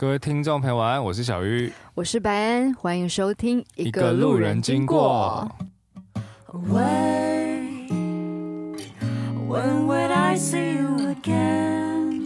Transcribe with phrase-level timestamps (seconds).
[0.00, 1.04] 各位听众朋友，晚安！
[1.04, 5.46] 我是小玉，我是白安，欢迎收听一个路人经过。
[6.46, 7.90] When
[9.46, 12.22] would I see you again？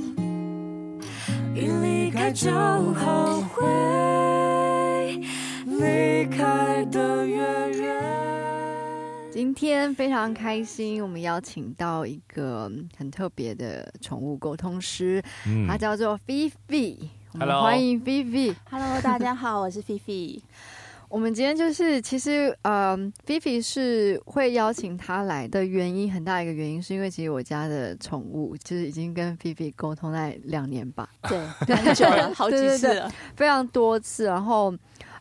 [1.52, 5.20] 一离开就后悔，
[5.66, 9.32] 离开的越远。
[9.32, 16.96] 今天非常开心，我们邀请到一个很特别的宠物沟通师，嗯、他叫做菲菲。
[17.36, 18.54] Hello，欢迎 vi。
[18.70, 20.40] Hello，大家好，我是菲菲。
[21.10, 31.38] 我们今天就是，其实，嗯 vi 是会邀请他来的原因，很大一个原因是因为，其实我家的宠物就是已经跟 vi 沟通在两年吧，对，
[31.76, 34.72] 很久了，好几次了，非常多次，然后。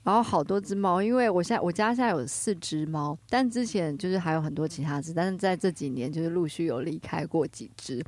[0.04, 8.04] 然后好多只猫，因为我现在我家现在有四只猫，但之前就是还有很多其他只，但是在这几年就是陆续有离开过几只。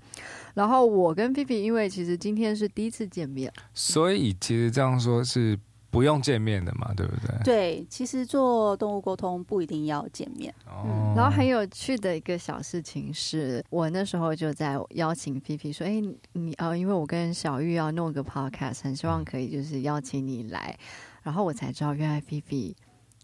[0.53, 5.57] 然后我跟菲菲，因为其实今天是第一次见面，所以其实这样说是
[5.89, 7.43] 不用见面的嘛，对不对？
[7.45, 10.53] 对，其实做动物沟通不一定要见面。
[10.67, 11.13] 哦、嗯。
[11.15, 16.03] 然后很有趣的一个小事情是，我那时候就在邀请菲菲说：“哎，
[16.33, 20.77] 你啊、呃，因为我跟小玉要弄个 podcast，很希望可以就是邀请你来。”
[21.25, 22.39] 然后我才知道，原来菲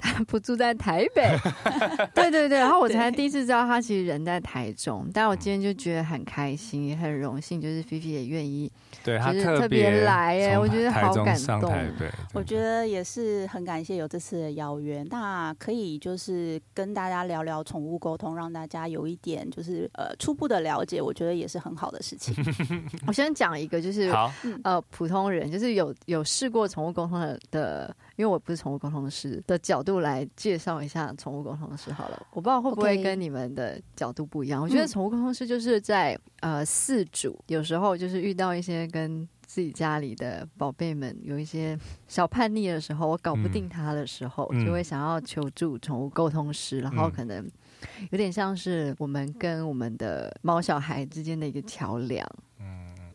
[0.27, 1.37] 不住在台北，
[2.13, 2.57] 对对对。
[2.57, 5.07] 然后我才第一次知道他其实人在台中。
[5.13, 8.71] 但我今天就觉得很开心，也很荣幸，就是菲菲也愿意，
[9.03, 11.73] 对他特别来耶，我觉得好感动。
[12.33, 22.33] 我觉得也是很感谢有这次的邀约，那可以就是跟大家聊聊宠物沟通，让大家有一点就是呃初步的了解，我觉得也是很好的事情。
[23.07, 24.11] 我先讲一个，就是
[24.63, 27.95] 呃普通人，就是有有试过宠物沟通的的。
[28.15, 34.61] 因为我不是宠物沟通师的角度来介绍一下宠物沟通师好了，我不知道会不会跟你们的角度不一样。
[34.61, 47.45] 我觉得宠物沟通师就是在呃饲主有时候就是遇到一些跟自己家里的宝贝们有一些小叛逆的时候，我搞不定他的时候，嗯、就会想要求助宠物沟通师，然后可能
[48.11, 52.25] 有点像是我们跟我们的猫小孩之间的一个桥梁。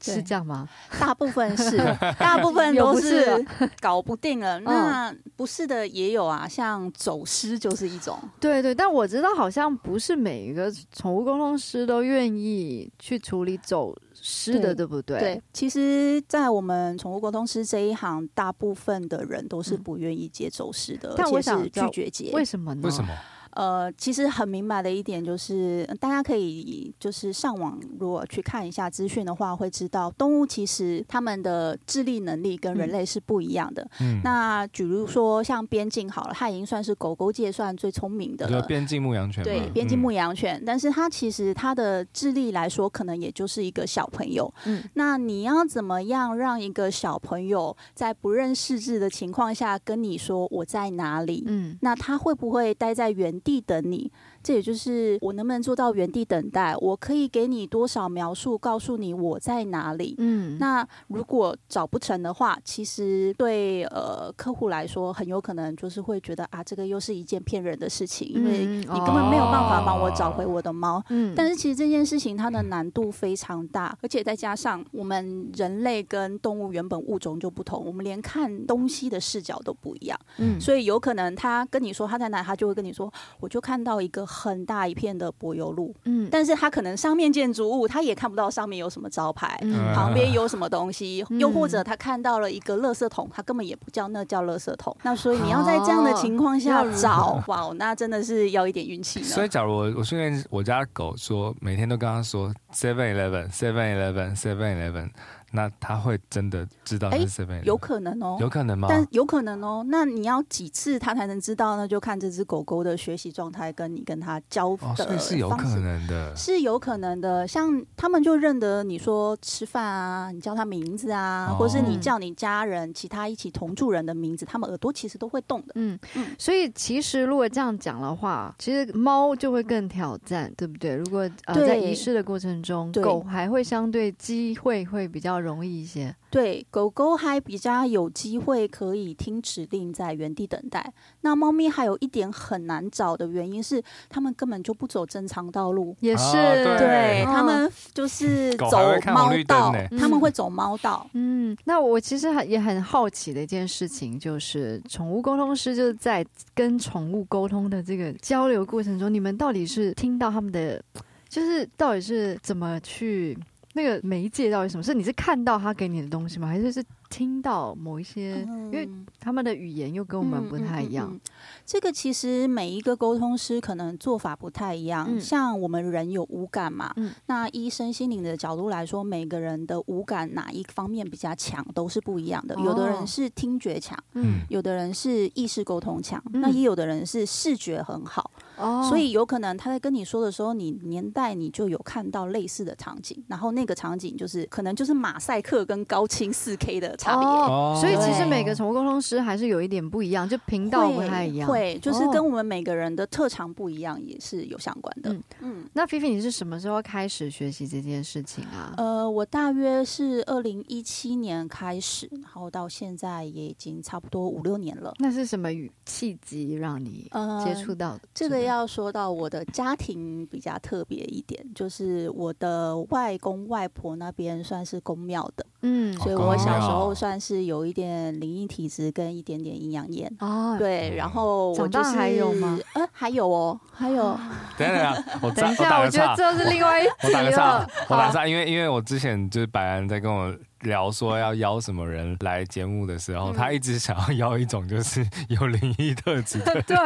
[0.01, 0.69] 是这样吗？
[0.99, 1.77] 大部分是，
[2.19, 3.45] 大部分都是
[3.81, 4.59] 搞不定了。
[4.61, 8.19] 那不是的也有啊，像走失就是一种。
[8.41, 15.19] 对对，但我知道好像不是每一个宠物沟通师都愿意去处理走失的，对，不对？
[15.19, 22.31] 对，其实，在我们宠物沟通师这一行，大部分的人都是不愿意接走失的，但我想拒绝接。
[22.33, 22.81] 为什么呢？
[22.85, 23.09] 为什么？
[23.57, 33.89] 呃，其实很明白的一点就是，大家可以就是上网如果去看一下资讯的话，会知道动物其实他们的智力能力跟人类是不一样的。
[34.01, 38.61] 嗯，那比如说像边境好了，它已经算是狗狗界算最聪明的了。
[38.63, 39.43] 边境牧羊犬。
[39.43, 44.53] 对，边境牧羊犬，嗯，但是它其实它的智力来说，可能也就是一个小朋友。
[44.67, 51.43] 嗯，那你要怎么样让一个小朋友在不认识字的情况下跟你说我在哪里？
[51.47, 54.11] 嗯，那他会不会待在原地等你？
[54.47, 56.77] 这也就是我能不能做到原地等待？
[56.77, 60.15] 我可以给你多少描述，告诉你我在哪里？
[60.19, 71.03] 嗯，那如果找不成的话，其实对呃客户来说，很有可能就是会觉得啊，这个又是一件骗人的事情，因为你根本没有办法帮我找回我的猫。
[71.09, 80.17] 嗯，但是其实这件事情它的难度非常大，而且再加上我们人类跟动物原本物种就不同，我们连看东西的视角都不一样。
[80.39, 84.25] 嗯，所以有可能他跟你说他在哪，他就会跟你说，我就看到一个。
[84.37, 94.95] 很大一片的柏油路，嗯，但是它可能上面建筑物它也看不到上面有什么招牌，嗯、旁边有什么东西，嗯、又或者他看到了一个垃圾桶，他根本也不叫那叫垃圾桶。
[95.03, 99.23] 那所以你要在这样的情况下找，哇，那真的是要一点运气。
[99.23, 105.11] 所以假如我我训练我家狗说，每天都跟他说 Seven Eleven Seven Eleven Seven Eleven。
[105.53, 107.47] 那他会真的知道是谁？
[107.65, 108.89] 有可能哦，有可能吗？
[108.91, 109.85] 但有可能哦。
[109.89, 111.87] 那你要几次他才能知道呢？
[111.87, 117.47] 就看这只狗狗的学习状态，跟你跟他交的方式，哦，是有可能的，是有可能的。
[117.47, 125.73] 像他们就认得你说吃饭啊，你叫他名字啊，哦，或是你叫你家人其他一起同住人的名字，他们耳朵其实都会动的。
[125.77, 126.27] 嗯嗯。
[126.39, 130.95] 所以其实如果这样讲的话，其实猫就会更挑战，对不对？
[130.97, 136.15] 如果呃在仪式的过程中，狗还会相对机会会比较容易一些。
[136.31, 140.93] 对，狗狗还比较有机会可以听指令，在原地等待。
[141.23, 145.97] 那猫咪还有一点很难找的原因是，它们根本就不走正常道路。
[146.01, 148.71] 也是，哦、对，它们就是走
[149.07, 151.09] 猫道，他们会走猫道。
[151.15, 156.25] 嗯，那我其实也很好奇的一件事情，就是宠物沟通师就是在
[156.55, 160.83] 跟宠物沟通的这个交流过程中，你们到底是听到他们的，
[161.29, 163.39] 就是到底是怎么去？
[163.77, 164.83] 那个媒介到底什么？
[164.83, 166.49] 是你是看到他给你的东西吗？
[166.49, 168.89] 还是是听到某一些，因为
[169.21, 171.19] 他们的语言又跟我们不太一样。
[171.65, 175.21] 这个其实每一个沟通师可能做法不太一样。
[175.21, 176.95] 像我们人有五感嘛，
[177.27, 182.55] 那医生心灵的角度来说，每个人的五感哪一方面比较强，都是不一样的。
[182.61, 188.31] 有的人是听觉强，嗯有的人是意识沟通强，那也有的人是视觉很好。
[188.57, 197.27] 哦所以有可能他在跟你说的时候，你年代你就有看到类似的场景，然后那个场景就是可能就是马赛克跟高清四 K 的差别。
[197.27, 201.49] 哦，所以其实每个宠物沟通师还是有一点不一样，就频道不太一样。
[201.49, 205.13] 会，就是跟我们每个人的特长不一样，也是有相关的。
[205.13, 208.75] 嗯，嗯，那菲菲，你是什么时候开始学习这件事情啊？
[208.77, 214.95] 呃，我大约是二零一七年开始，然后到现在也已经差不多五六年了。
[214.99, 215.49] 那是什么
[215.85, 217.11] 契机让你
[217.45, 232.59] 接触到这个要说到我的家庭比较特别一点，就是我的外公外婆那边算是公庙的，嗯，所以我小时候算是有一点灵异体质跟一点点阴阳眼哦，对，然后我就是还有吗？
[232.75, 234.19] 呃，还有哦，还有。
[234.57, 240.35] 等等下， 我等一下，我觉得这是另外一我打个岔，我打个岔，因为因为我之前就是白安在跟我。
[240.63, 246.61] 聊说要邀什么人来节目的时候，嗯、他一直想要邀一种就是 有灵异特质的。
[246.67, 246.77] 对，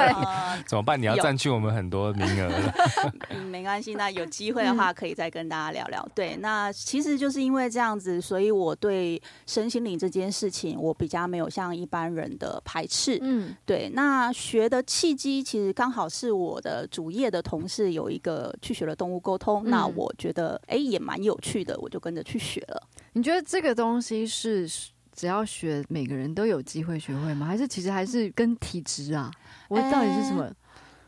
[0.67, 1.01] 怎么办？
[1.01, 2.51] 你要占据我们很多名额
[3.51, 6.03] 没关系，那有机会的话可以再跟大家聊聊。
[6.03, 13.19] 嗯、对，那其实就是因为这样子，所以我对身心灵这件事情，我比较没有像一般人的排斥。
[13.23, 13.91] 嗯，对。
[13.95, 22.83] 那学的契机其实刚好是我的主业的同事有一个去学了动物沟通，嗯、那我觉得哎也蛮有趣的，我就跟着去学了。
[23.13, 24.69] 你觉得这个东西是
[25.13, 27.47] 只要学，每个人都有机会学会吗？
[27.47, 29.31] 还是其实还是跟体质啊？
[29.69, 30.45] 我到底是什么？
[30.45, 30.55] 欸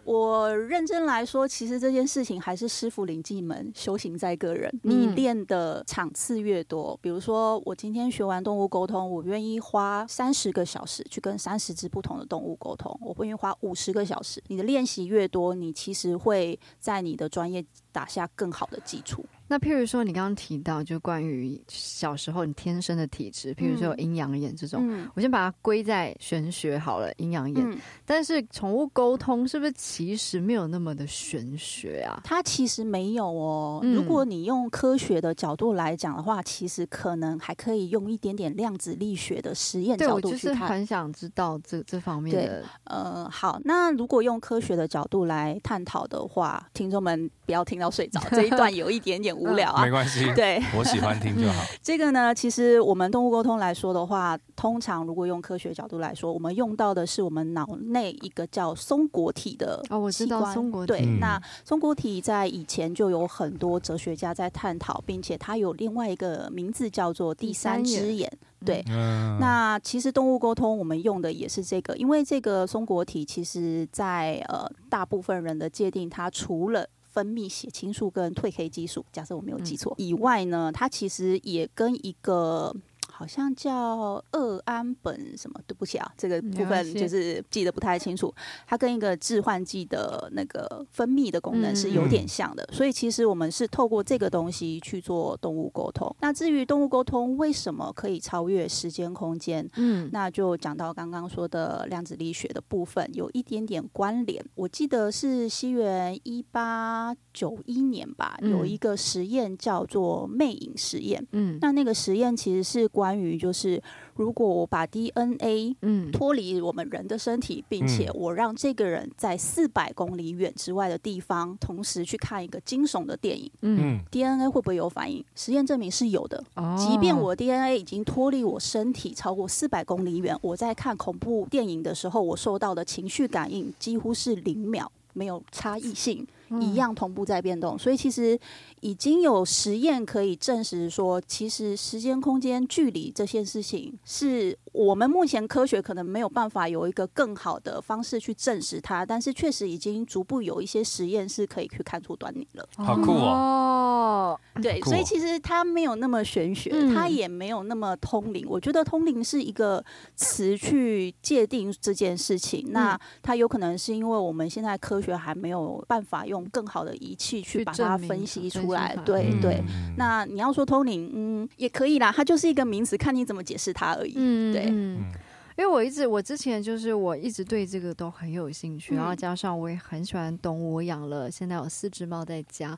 [0.05, 4.69] 我认真来说，其实这件事情还是师傅领进门，修行在个人。
[4.83, 14.43] 你练的场次越多，比如说我今天学完动物沟通，我愿意花三十个小时去跟三十只不同的动物沟通，我不愿意花五十个小时。
[14.49, 19.25] 你的练习越多，你其实会在你的专业打下更好的基础。
[19.53, 27.63] 那譬如说，你刚刚提到就关于小时候你天生的体质，譬如说有阴阳眼这种，嗯、我先把它归在玄学好了，阴阳眼。
[27.71, 32.23] 嗯、但是宠物沟通是不是其实没有那么的玄学啊？
[32.25, 33.81] 它其实没有哦。
[33.83, 40.55] 嗯、如果你用科学的角度来讲的话，其实可能还可以用一点点量子力学的实验角度去看。
[40.55, 42.43] 我就是很想知道这这方面的。
[42.43, 49.37] 对，呃，好，那如果用科学的角度来探讨的话，听众们不要听到睡着，这一段有一点点。
[49.43, 51.63] 无聊啊，没关系， 对，我喜欢听就好。
[51.83, 60.93] 这个呢，其实我们动物沟通来说的话，通常如果用科学角度来说，我们用到的是我们脑内一个叫松果体的哦，我知道松果体。
[60.93, 68.31] 对，那松果体在以前就有很多哲学家在探讨，并且它有另外一个名字叫做第三只眼。
[68.65, 82.75] 对，嗯、那其实动物沟通我们用的也是这个，因为这个松果体其实在呃大部分人的界定，它除了分泌血清素跟褪黑激素，假设我没有记错以外呢，它其实也跟一个。
[83.23, 85.61] 好像叫二胺苯什么？
[85.65, 88.35] 对不起啊，这个部分就是记得不太清楚。
[88.67, 96.13] 它跟一个致幻剂的那个分泌的功能是有点像的，所以其实我们是透过这个东西去做动物沟通。
[96.19, 99.71] 那至于动物沟通为什么可以超越时间空间？
[99.77, 104.45] 嗯，那就讲到刚刚说的量子力学的部分，有一点点关联。
[104.57, 111.25] 我记得是西元一八九一年吧，有一个实验叫做魅影实验。
[111.31, 113.12] 嗯，那那个实验其实是关。
[113.13, 113.79] 关于就是，
[114.15, 125.23] 如果我把 DNA 嗯脱离我们人的身体，并且我让这个人在四百公里远之外的地方，同时去看一个惊悚的电影，嗯，DNA 会不会有反应？
[125.35, 126.43] 实验证明是有的。
[126.75, 136.27] 即便我 DNA 已经脱离我身体超过四百公里远，我在看恐怖电影的时候，我受到的情绪感应几乎是零秒，没有差异性。
[136.61, 138.39] 一样同步在变动，所以其实
[138.81, 152.69] 已经有实验可以证实说，其实时间、空间、距离这些事情，是我们目前科学可能没有办法有一个更好的方式去证实它，但是确实已经逐步有一些实验是可以去看出端倪了。
[152.77, 154.39] 好酷哦！
[154.63, 158.47] 对，所以其实它没有那么玄学，它也没有那么通灵。
[158.49, 166.43] 我觉得通灵是一个词去界定这件事情，那它有可能是因为我们现在科学还没有办法用。
[166.53, 169.63] 更好的仪器去把它分析出来，对对。
[169.97, 174.13] 那你要说通灵，嗯，也可以啦，它就是一个名词，看你怎么解释它而已。
[174.17, 174.62] 嗯，对。
[174.63, 175.22] 嗯。
[175.57, 182.77] 因为我一直我之前就是我一直对这个都很有兴趣，嗯、然后加上我也很喜欢动物，我养了现在有四只猫在家，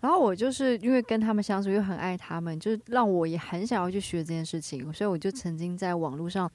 [0.00, 6.50] 然后我就是因为跟他们相处又很爱他们，就是让我也很想要去学这件事情，所以我就曾经在网络上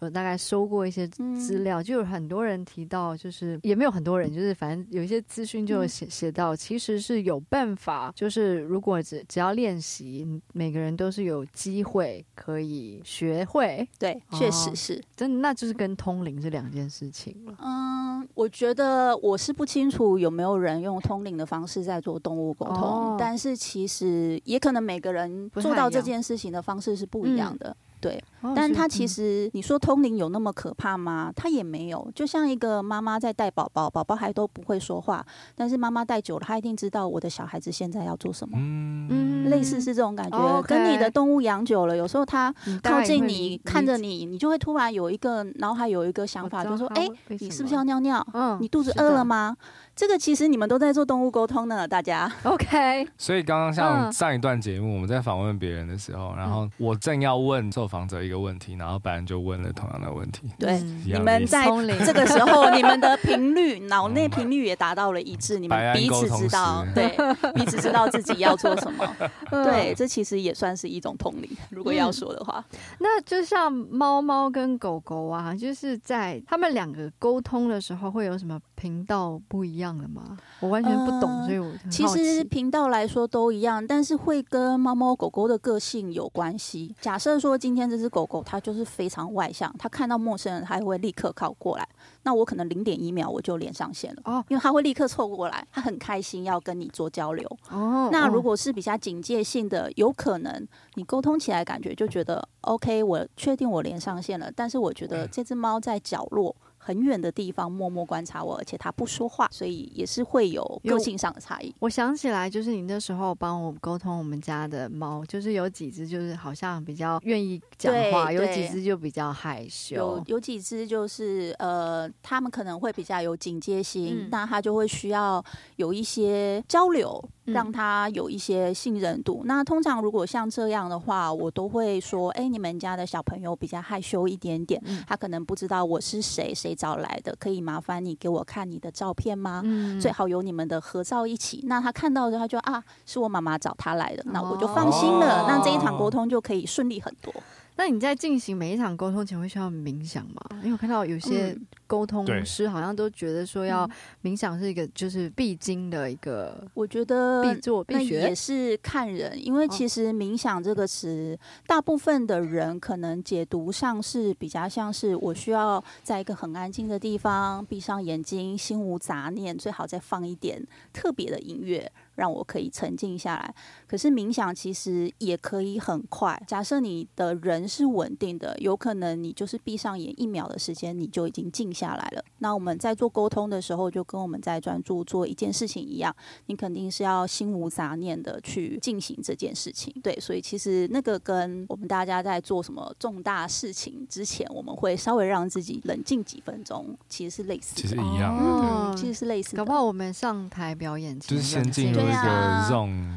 [0.00, 15.02] 有大概搜过一些资料，嗯、就有很多人提到，就是也没有很多人，就是反正有一些资讯就写写到，其实是有办法，就是如果只只要练习，每个人都是有机会可以学会，对，确实是。
[15.22, 17.54] 哦真，那就是跟通灵是两件事情了。
[17.60, 27.76] 嗯，我觉得我是不清楚有没有人用通灵的方式在做动物沟通，哦、但是其实也可能每个人做到这件事情的方式是不一样的。
[28.02, 28.20] 对，
[28.56, 31.32] 但他其实你说通灵有那么可怕吗？
[31.36, 38.58] 他也没有，就像一个妈妈在带宝宝，宝宝还都不会说话，但是妈妈带久了，他一定知道我的小孩子现在要做什么。
[38.58, 48.26] 嗯，类似是这种感觉，跟你的动物养久了，有时候他靠近你，看着你，你就会突然有一个脑海有一个想法，就说：哎，你是不是要尿尿？
[48.34, 49.56] 嗯，你肚子饿了吗？
[49.94, 52.30] 这个其实你们都在做动物沟通呢，大家。
[52.44, 53.06] OK。
[53.18, 60.48] 所以刚刚像上一段节目，我们在访问别人的时候，然后我正要问受访者一个问题，然后白人就问了同样的问题。
[60.58, 61.66] 对，你们在
[62.04, 67.08] 这个时候，你们的频率、 脑内频率也达到了一致，你们彼此知道，对，
[67.54, 69.06] 彼此知道自己要做什么。
[69.50, 72.64] 对，这其实也算是一种通灵，如果要说的话。
[72.98, 80.36] 那就像猫猫跟狗狗啊，就是在他们两个沟通的时候，会有什么频道不一样的吗？
[80.60, 86.94] 我完全不懂，呃、所以我其实频道来说都一样，但是会跟猫猫狗狗的个性有关系。
[87.00, 91.88] 假设说今天这只狗狗它就是非常外向，它看到陌生人它会立刻靠过来，
[92.22, 98.08] 那我可能零点一秒我就连上线了哦，因为它会立刻凑过来，它很开心要跟你做交流哦。
[98.12, 106.54] 那如果是比较警戒性的，有可能你沟通起来感觉就觉得 OK，我确定我连上线了，但是我觉得这只猫在角落。
[106.84, 111.72] 很远的地方默默观察我，而且他不说话，所以也是会有个性上的差异。
[111.78, 119.94] 我想起来，就是你那时候帮我沟通我们家的猫，就是有几只就是好像比较愿意讲话，有几只就比较害羞。
[119.94, 125.44] 有有几只就是呃，他们可能会比较有警戒心，嗯、那他就会需要
[125.76, 127.22] 有一些交流。
[127.44, 129.40] 让他有一些信任度。
[129.42, 139.62] 嗯、那通常如果像这样的话，我都会说：哎、欸，你们家的小朋友比较害羞一点点，嗯、他可能不知道我是谁，谁找来的，可以麻烦你给我看你的照片吗？
[139.64, 141.64] 嗯、最好有你们的合照一起。
[141.66, 145.42] 那他看到的他就啊，是我妈妈找他来的，那我就放心了。
[145.42, 147.32] 哦、那这一场沟通就可以顺利很多。
[147.76, 150.42] 那你在进行每一场沟通前会需要冥想吗？
[150.62, 153.88] 因为我看到有些沟通师好像都觉得说要
[154.22, 171.90] 冥想是一个就是必经的一个，我觉得必做必学也是看人，因为其实冥想这个词，大部分的人可能解读上是比较像是我需要在一个很安静的地方，闭上眼睛，心无杂念，最好再放一点特别的音乐。
[172.14, 173.54] 让我可以沉静下来。
[173.92, 176.42] 可是冥想其实也可以很快。
[176.46, 182.24] 假设你的人是稳定的，有可能你就是闭上眼一秒的时间，你就已经静下来了。
[182.38, 189.94] 那我们在做沟通的时候，就跟我们在专注做一件事情一样，你肯定是要心无杂念的去进行这件事情。
[190.02, 199.58] 对，所以其实那个跟我们大家在做什么重大事情之前，我们会稍微让自己冷静几分钟，其实是类似的，其实一样，哦、其实是类似的。
[199.58, 202.00] 搞不好我们上台表演就是先进入。
[202.00, 202.66] 对啊，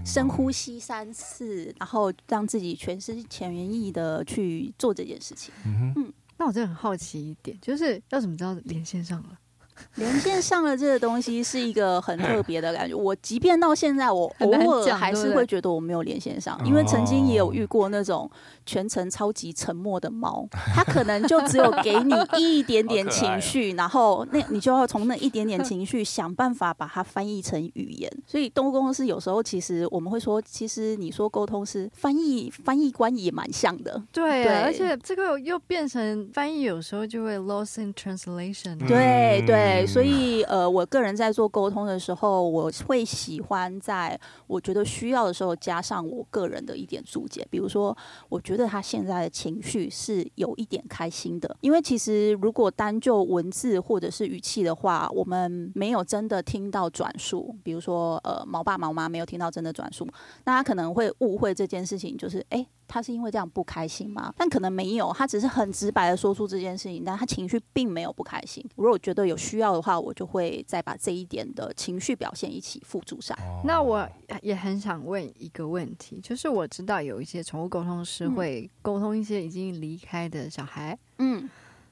[0.05, 5.53] 深呼吸三次，然后让自己全心全意的去做这件事情。
[5.65, 9.39] 嗯，嗯，那我真的很好奇一点，就是要怎么知道连线上了？
[9.96, 12.96] 连线上了这个东西是一个很特别的感觉。
[12.96, 18.29] 我即便到现在，我偶尔还是会觉得我没有连线上，因为曾经也有遇过那种
[18.65, 28.12] 全程超级沉默的猫，它可能就只有给你一点点情绪， 然后那你就要从那一点点情绪想办法把它翻译成语言。
[28.25, 34.01] 所以动物沟通师有时候其实我们会说，其实你说沟通是翻译翻译官也蛮像的。
[34.12, 38.77] 对，对，而且这个又变成翻译，有时候就会 lost in translation。
[38.88, 39.64] 对对。
[39.65, 47.45] 对，所以呃，我个人在做沟通的时候，我会喜欢在我觉得需要的时候加上我个人的一点注解。
[47.50, 47.98] 比如说，
[48.29, 57.55] 我觉得他现在的情绪是有一点开心的，因为其实如果单就文字或者是语气的话，我们没有真的听到转述。
[57.63, 60.07] 比如说，呃，毛爸毛妈没有听到真的转述，
[60.43, 62.67] 那他可能会误会这件事情，就是哎。
[62.87, 64.33] 他是因为这样不开心吗？
[64.37, 68.63] 但可能没有，他只是很直白的说出这件事情，但他情绪并没有不开心。
[68.75, 73.37] 如果我觉得有需要的话，我就会再把这一点的情绪表现一起附注上。
[73.63, 74.07] 那我
[74.41, 81.49] 也很想问一个问题，就是我知道有一些宠物沟通师会沟通一些已经离开的小孩，嗯。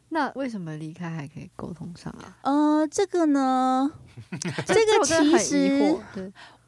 [0.10, 2.38] 那为什么离开还可以沟通上啊？
[2.44, 3.92] 呃，这个呢，
[4.68, 6.00] 这个其实，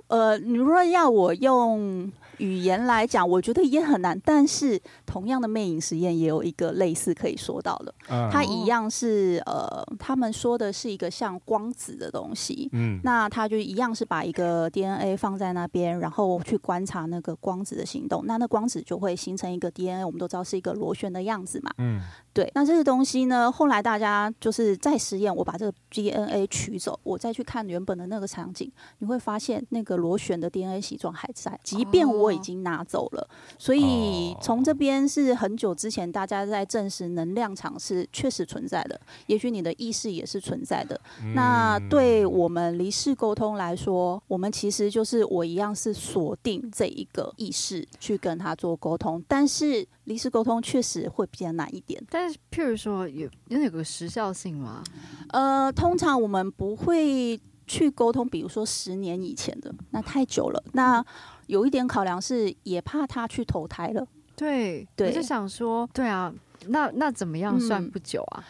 [0.08, 2.12] 呃，你如果要我用。
[2.38, 4.20] 语言来讲，我觉得也很难。
[4.24, 7.94] 但是，同样的魅影实验也有一个类似可以说到的，
[8.32, 12.70] 它一样是呃，他们说的是一个像光子的东西。
[12.74, 18.24] 嗯，那它就一样是把一个 DNA 放在那边，然后去观察那个光子的行动。
[18.25, 21.72] 那那光子就会形成一个 DNA，我们都知道是一个螺旋的样子嘛。
[21.77, 22.01] 嗯，
[22.36, 22.51] 对。
[22.54, 32.25] 那这个东西呢，后来大家就是在实验，我把这个 DNA 取走，我再去看原本的那个场景，你会发现那个螺旋的 DNA 形状还在，即便我。
[32.25, 41.00] 我已经拿走了，所以从这边是很久之前大家在证实能量场是确实存在的，也许你的意识也是存在的。
[41.36, 52.04] 那对我们离世沟通来说，我们其实就是我一样是锁定这一个意识去跟他做沟通，但是离世沟通确实会比较难一点。
[52.10, 54.84] 但是譬如说有有那个时效性吗？
[55.30, 60.64] 呃，通常我们不会去沟通，比如说十年以前的，那太久了。
[60.74, 61.06] 那
[61.48, 64.08] 有一点考量是，也怕他去投胎了。
[64.36, 66.34] 对，对，我就想说，对啊。
[66.70, 68.44] 那那怎么样算不久啊？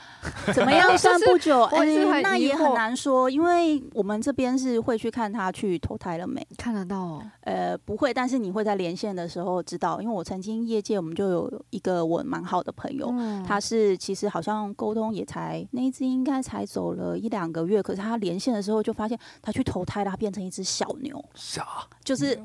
[0.47, 1.61] 嗯、 怎么样算不久？
[1.63, 6.45] 哎、欸，那也很难说，因为我们这边是会去看他去投胎了没？
[6.57, 7.23] 看得到哦。
[7.41, 21.65] 呃，不会，但是你会在连线的时候知道，因为我曾经业界我们就有一个我蛮好的朋友，嗯、他是其实好像沟通也才那一只应该才走了一两个月，可是他连线的时候就发现他去投胎了，他变成一只小牛，小
[22.03, 22.39] 就是。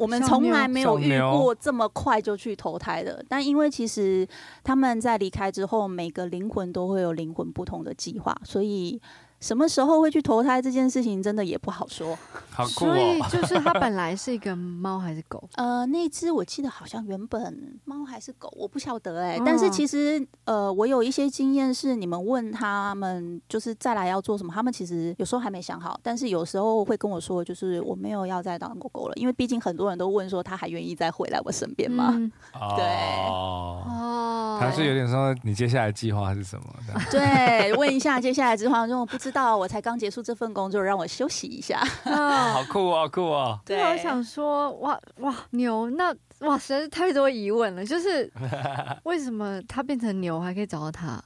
[0.00, 4.26] 我们从来没有遇过这么快就去投胎的，但因为其实
[4.64, 9.00] 他们在离开之后，每个灵魂都会有灵魂不同的计划，所以。
[9.40, 12.16] 什么时候会去投胎这件事情，真的也不好说。
[12.52, 12.88] 好酷哦。
[12.88, 15.48] 所以就是它本来是一个猫还是狗？
[15.56, 19.42] 呃，那只我记得好像原本猫还是狗，我不晓得哎、欸。
[19.44, 32.12] 但是其实呃，我有一些经验是，你们问他们就是再来要做什么，他们其实有时候还没想好，但是有时候会跟我说，就是我没有要再当狗狗了，因为毕竟很多人都问说他还愿意再回来我身边吗？
[32.14, 32.30] 嗯、
[32.76, 32.84] 对
[33.26, 36.66] 哦，他是有点说你接下来计划是什么？
[37.10, 39.29] 对，问一下接下来计划，因为我不知。
[39.30, 41.78] 知道我才刚结束这份工作，让我休息一下。
[42.04, 43.60] 啊，好酷啊，好酷啊！
[43.64, 47.84] 对，我想说，哇哇牛，那哇实在是太多疑问了。
[47.86, 48.30] 就是
[49.04, 51.22] 为什么他变成牛还可以找到他？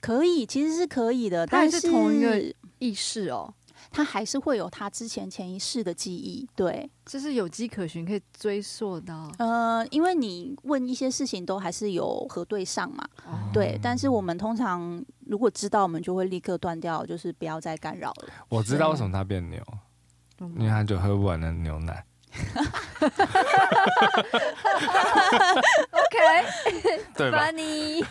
[0.00, 2.42] 可以，其实是可以的，但是同一个
[2.80, 3.54] 意识哦。
[3.90, 9.30] 他还是会有他之前前一世的记忆，对，就是有迹可循，可以追溯到。
[9.38, 13.78] 呃，因为你问一些事情都还是有核对上嘛，哦、对。
[13.80, 15.00] 但是我们通常
[15.34, 18.28] 如果知道，我们就会立刻断掉，就是不要再干扰了。
[18.48, 19.60] 我知道为什么他变牛，
[20.38, 22.04] 因为他就喝不完的牛奶。
[25.90, 26.16] OK，
[27.16, 27.50] 对吧？
[27.50, 28.04] 你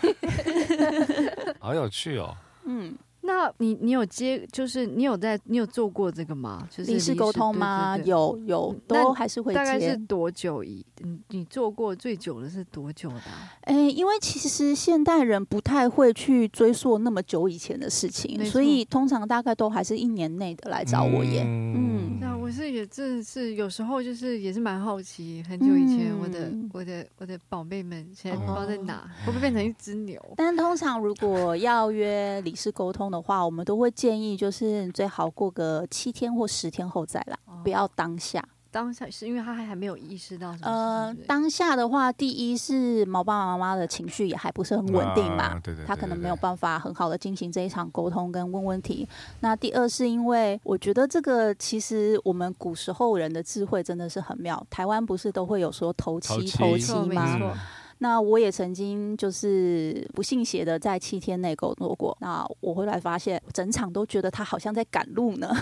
[1.61, 2.35] 好有趣哦。
[2.65, 2.93] 嗯。
[3.25, 6.67] 那你你有接，就是你有在你有做过这个吗？
[6.69, 7.97] 就是离世沟通吗？
[7.99, 9.57] 有有，都还是会接。
[9.57, 10.63] 大概是多久？
[10.63, 13.21] 以你你做过最久的是多久的？
[13.61, 21.43] 哎、欸，因为其实现代人不太会去追溯那么久以前的事情，所以通常大概都还是一年内的来找我耶。
[21.45, 30.21] 嗯，那、嗯、我是也真的是有时候就是也是蛮好奇，很久以前我的、嗯、我的我的宝贝们现在不知道在哪，哦、会不会变成一只牛？
[30.35, 38.43] 但通常如果要约理事沟通的话，我们都会建议，就是最好过个七天或十天后再来，哦、不要当下。
[38.71, 40.65] 当下是因为他还还没有意识到什么。
[40.65, 49.07] 呃，当下的话，第一是毛爸妈妈的情绪也还不是很稳定嘛，他可能没有办法很好的进行这一场沟通跟问问题。
[49.41, 54.65] 那第二是因为我觉得这个其实我们古时候人的智慧真的是很妙。
[54.71, 57.55] 台湾不是都会有说头七头七吗？
[57.99, 65.49] 那我也曾经就是不信邪的在七天内沟通过，那我后来发现整场都觉得他好像在赶路呢。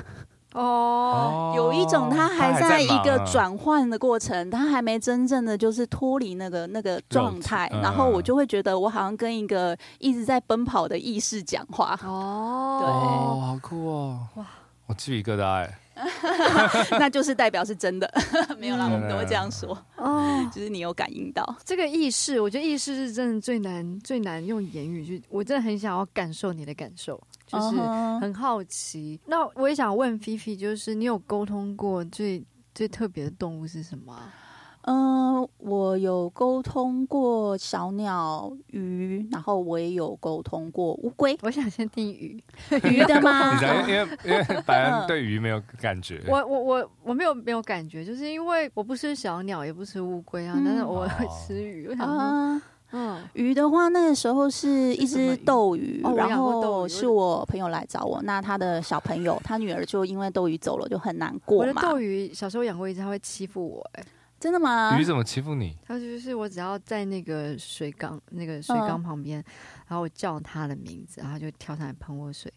[0.53, 11.97] 哦，有一种他还在一个转换的过程，他还没真正的就是脱离那个那个状态，然后我就会觉得我好像跟一个一直在奔跑的意识讲话。
[12.03, 14.27] 哦，对，好酷哦！
[14.35, 14.45] 哇，
[14.87, 15.77] 我鸡皮疙瘩哎。
[16.99, 18.11] 那就是代表是真的，
[18.57, 27.77] 没有啦，我们都会这样说哦，就是你有感应到这个意识，我觉得意识是真的最难最难用言语去，我真的很想要感受你的感受，就是
[28.19, 29.17] 很好奇。
[29.17, 29.29] Uh huh.
[29.29, 34.17] 那我也想问菲菲，就是你有沟通过最最特别的动物是什么？
[34.83, 41.37] 嗯，我有沟通过小鸟、鱼，然后我也有沟通过乌龟。
[41.43, 42.43] 我想先听鱼，
[42.83, 43.59] 鱼的吗？
[43.87, 46.23] 因为因为白安对鱼没有感觉。
[46.27, 51.87] 我我我我没有没有感觉，就是因为我不吃小鸟，也不吃乌龟啊，但是我会 吃鱼。
[51.87, 52.61] 我想说，
[52.93, 61.69] 嗯，鱼的话，那个时候是一只斗鱼，哦、然后是我朋友来找我，那他的小朋友，他女儿就因为斗鱼走了，就很难过嘛。
[61.69, 64.05] 我的斗鱼小时候养过一只，它会欺负我、欸，哎。
[64.41, 64.97] 真的吗？
[64.99, 65.77] 鱼怎么欺负你？
[65.85, 69.45] 他就是我，只要在那个水缸、那个水缸旁边，嗯、
[69.89, 72.51] 然后我叫它的名字，然后就跳上来喷我水。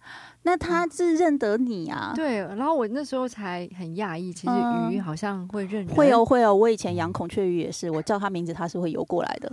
[0.44, 2.14] 那它是认得你啊？
[2.16, 4.54] 对，然后我那时候才很讶异，其实
[4.90, 5.94] 鱼好像会认人。
[5.94, 6.54] 会哦，会哦。
[6.54, 9.52] 我以前养孔雀鱼也是，我叫它名字，它是会游过来的。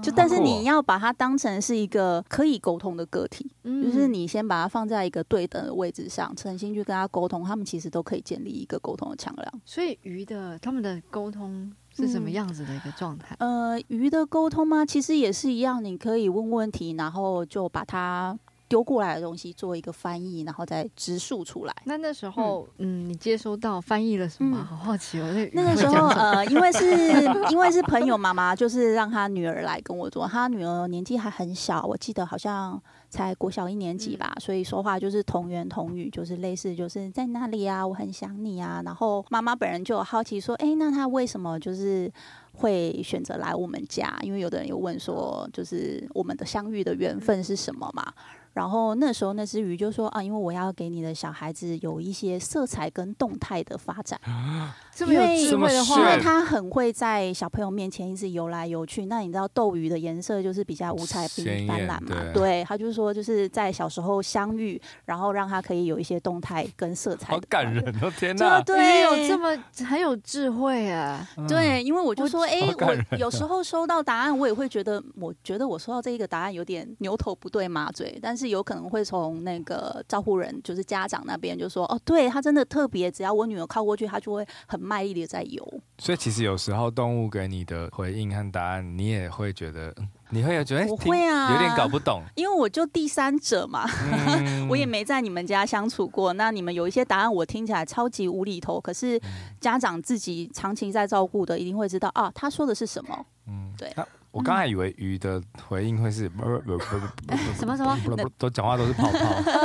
[0.00, 9.60] 就但是你要把它当成是一个可以沟通的个体，嗯、就是你先把它放在一个对等的位置上，诚心去跟他沟通，他们其实都可以建立一个沟通的桥梁。
[9.64, 13.34] 所以鱼的他们的沟通是什么样子的一个状态？
[13.40, 14.86] 嗯、呃，鱼的沟通吗？
[14.86, 18.38] 其实也是一样，你可以问问题，然后就把它。
[18.70, 21.74] 丢过来的东西做一个翻译，然后再直述出来。
[21.84, 24.56] 那那时候，嗯，嗯，你接收到翻译了什么？
[24.56, 25.26] 嗯、好好奇哦。
[25.52, 30.24] 那个时候，呃，因为是 因为是朋友妈妈，就是让她女儿来跟我做。
[30.28, 38.80] 她女儿年纪还很小，我记得好像才国小一年级吧，嗯、所以说话就是同源同语，就是类似就是在那里啊，我很想你啊。
[38.84, 42.08] 然后妈妈本人就有好奇说，哎，那她为什么就是
[42.52, 44.16] 会选择来我们家？
[44.22, 48.12] 因为有的人有问说，就是我们的相遇的缘分是什么嘛？
[48.52, 54.20] 然后那时候那只鱼就说啊，因为我要给你的小孩子有一些色彩跟动态的发展，
[55.00, 59.06] 这么有智慧的话，因为他很会在小朋友面前一直游来游去。
[59.06, 62.00] 那你知道斗鱼的颜色就是比较五彩缤纷嘛？
[62.06, 67.32] 对，对，他就是说就是在小时候相遇，然后让他可以有一些动态跟色彩。
[67.32, 68.12] 好感人哦！
[68.18, 69.56] 天 哪，对，有这么
[69.88, 71.24] 很有智慧啊！
[71.48, 78.40] 对，因为我就说，哎，我有时候收到答案，我也会觉得，我觉得我收到这一个答案有点牛头不对马嘴，但是。
[78.40, 85.80] 是有可能会从那个照顾人，就是家长那边就说哦，对他真的特别，只要我女儿靠过去，他就会很卖力的在游。
[85.98, 89.94] 所以其实有时候动物给你的回应和答案，你也会觉得，
[90.30, 96.32] 你会有觉得我会啊，有点搞不懂，因为我就第三者嘛，嗯、我也没在你们家相处过。
[96.32, 99.20] 那你们有一些答案，我听起来超级无厘头，可是
[99.60, 103.26] 家长自己长期在照顾的，一定会知道啊，他说的是什么。
[103.46, 103.94] 嗯，对。
[104.32, 107.98] 我刚才以为鱼的回应会是什么 什么，
[108.38, 109.18] 都讲话都是泡泡。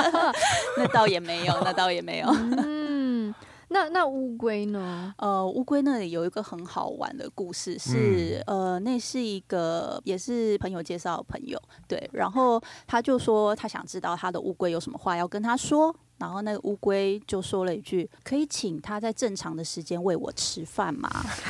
[0.75, 2.27] 那倒也没有，那倒也没有。
[3.75, 5.13] 嗯，那那乌龟呢？
[5.17, 15.93] 呃，乌龟那里有一个很好玩的故事，是呃，那是一个也是朋友介绍的朋友，对，然后他就说他想知道他的乌龟有什么话要跟他说。
[16.17, 21.09] 然后那个乌龟就说了一句：“可以请他在正常的时间喂我吃饭吗？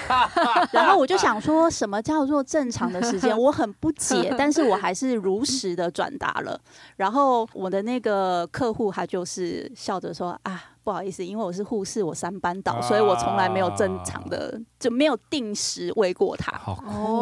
[0.74, 3.38] ”然后我就想说，什么叫做正常的时间？
[3.40, 6.60] 我很不解，但是我还是如实的转达了。
[6.96, 16.52] 然后我的那个客户他就是笑着说：“啊。”不好意思，因为我是护士，我三班倒，所以我从来没有正常的，就没有定时喂过它。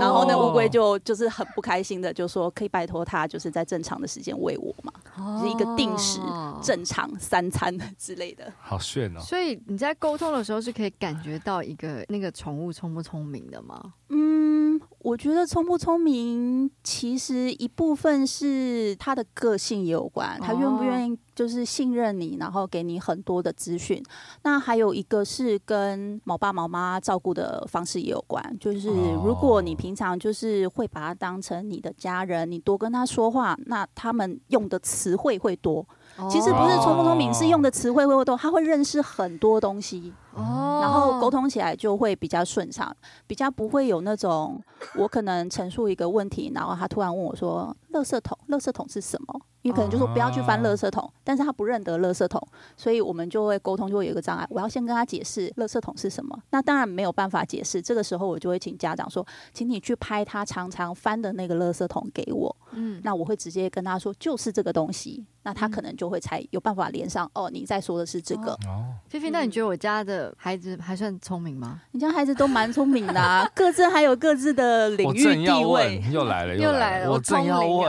[0.02, 4.92] 然后那乌龟就就是很不开心的，就说可以拜托他，就是在正常的时间喂我嘛，
[5.40, 6.20] 就是一个定时
[6.62, 8.52] 正常三餐之类的。
[8.60, 9.22] 好炫哦！
[9.22, 13.94] 所以你在沟通的时候是可以感觉到一个那个宠物聪不聪明的吗？
[14.10, 21.20] 嗯，我觉得聪不聪明，其实一部分是他的个性也有关，他愿不愿意。
[21.36, 24.02] 就是信任你，然后给你很多的资讯。
[24.44, 28.56] 那还有一个是跟毛爸毛妈照顾的方式也有关。
[28.60, 28.88] 就是
[29.26, 35.84] 如果你平常就是会把他当成你的家人，你多跟他说话，那他们用的词汇会多。
[36.30, 40.14] 其实不是聪不聪明，是用的词汇会多，他会认识很多东西。
[40.36, 42.96] 哦，然后沟通起来就会比较顺畅，
[43.28, 44.62] 比较不会有那种
[44.96, 54.46] 我可能陈述一个问题，然后他突然问我说：“垃圾桶，垃圾桶是什么？”你可能就说不要去翻垃圾桶，但是他不认得垃圾桶，所以我们就会沟通就会有一个障碍。
[54.50, 57.82] 我要先跟他解释垃圾桶是什么，那当然没有办法解释。
[57.82, 62.54] 这个时候我就会请家长说，请你去拍他常常翻的那个垃圾桶给我。
[62.74, 67.30] 嗯，那我会直接跟他说就是这个东西，那他可能就会才有办法连上。
[67.34, 68.52] 哦，你在说的是这个。
[68.68, 71.80] 哦，菲菲，那你觉得我家的孩子还算聪明吗？
[71.92, 76.04] 你家孩子都蛮聪明的啊，各自还有各自的领域地位。
[76.12, 77.83] 又来了，又来了，我正要问，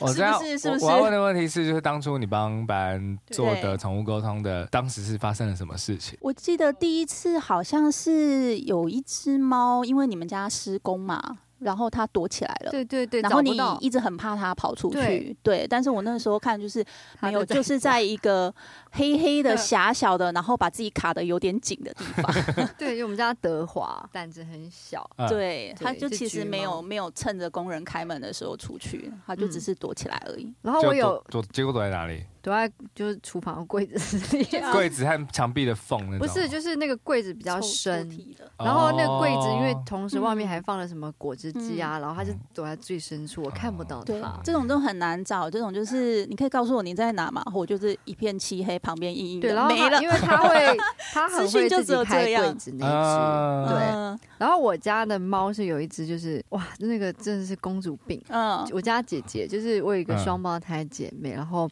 [0.00, 0.38] 我 这样。
[0.58, 0.84] 是不是？
[0.84, 6.16] 我要问的问题是，就是当初你帮白安做的宠物沟通的，当时是发生了什么事情？
[6.20, 11.38] 我记得第一次好像是有一只猫，因为你们家施工嘛。
[11.58, 16.84] 然后它躲起来了，对对对，然后你一直很怕它跑出去，对，对，但是我那个时候看就是
[17.20, 18.54] 没有，就是在一个
[18.96, 22.34] 黑黑的狭小的，然后把自己卡的有点紧的地方。
[22.78, 30.52] 对，因为我们家德华胆子很小， 对，他就其实没有没有趁着工人开门的时候出去，他就只是躲起来而已。
[30.62, 32.24] 然后我有躲，结果躲在哪里？
[32.42, 36.20] 躲在就是厨房柜子里， 柜子和墙壁的缝那种。
[36.20, 38.08] 不是，就是那个柜子比较深，
[38.56, 44.40] 然后那个柜子因为同时外面还放了什么果汁机啊，然后他就躲在最深处，我看不到他。
[44.44, 50.78] 这种都很难找，这种就是你可以告诉我你在哪嘛，我就是一片漆黑，旁边硬硬的，对，然后没了，因为他会，
[51.12, 54.26] 他很会自己开柜子那只，对。
[54.38, 58.22] 然后我家的猫是有一只，就是哇，那个真的是公主病。
[58.28, 61.68] 嗯，我家姐姐就是我有一个双胞胎姐妹，然后。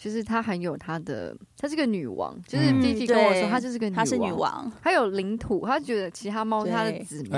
[0.00, 2.32] 就是她很有她的，她是个女王。
[2.46, 5.66] 就是弟弟跟我说，她就是个女王，她是女王，她有领土。
[5.66, 7.32] 她觉得其他猫是她的子民。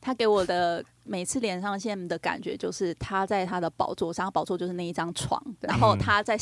[0.00, 6.36] 她给我的每次连上线的感觉，就是她在她的宝座上，宝座就是那一张床，然后她在。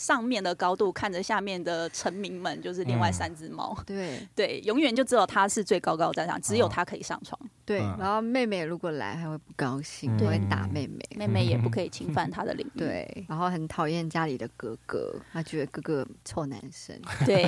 [0.00, 3.76] 上面的高度看着下面的臣民们，就是另外三只猫。
[3.84, 7.38] 对对，永远就只有它是最高高在上，只有它可以上床。
[7.70, 10.98] 对，然后妹妹如果来，还会不高兴，会打妹妹。
[11.14, 12.78] 妹妹也不可以侵犯她的领域。
[12.80, 17.00] 对，然后很讨厌家里的哥哥，他觉得哥哥臭男生。
[17.24, 17.46] 对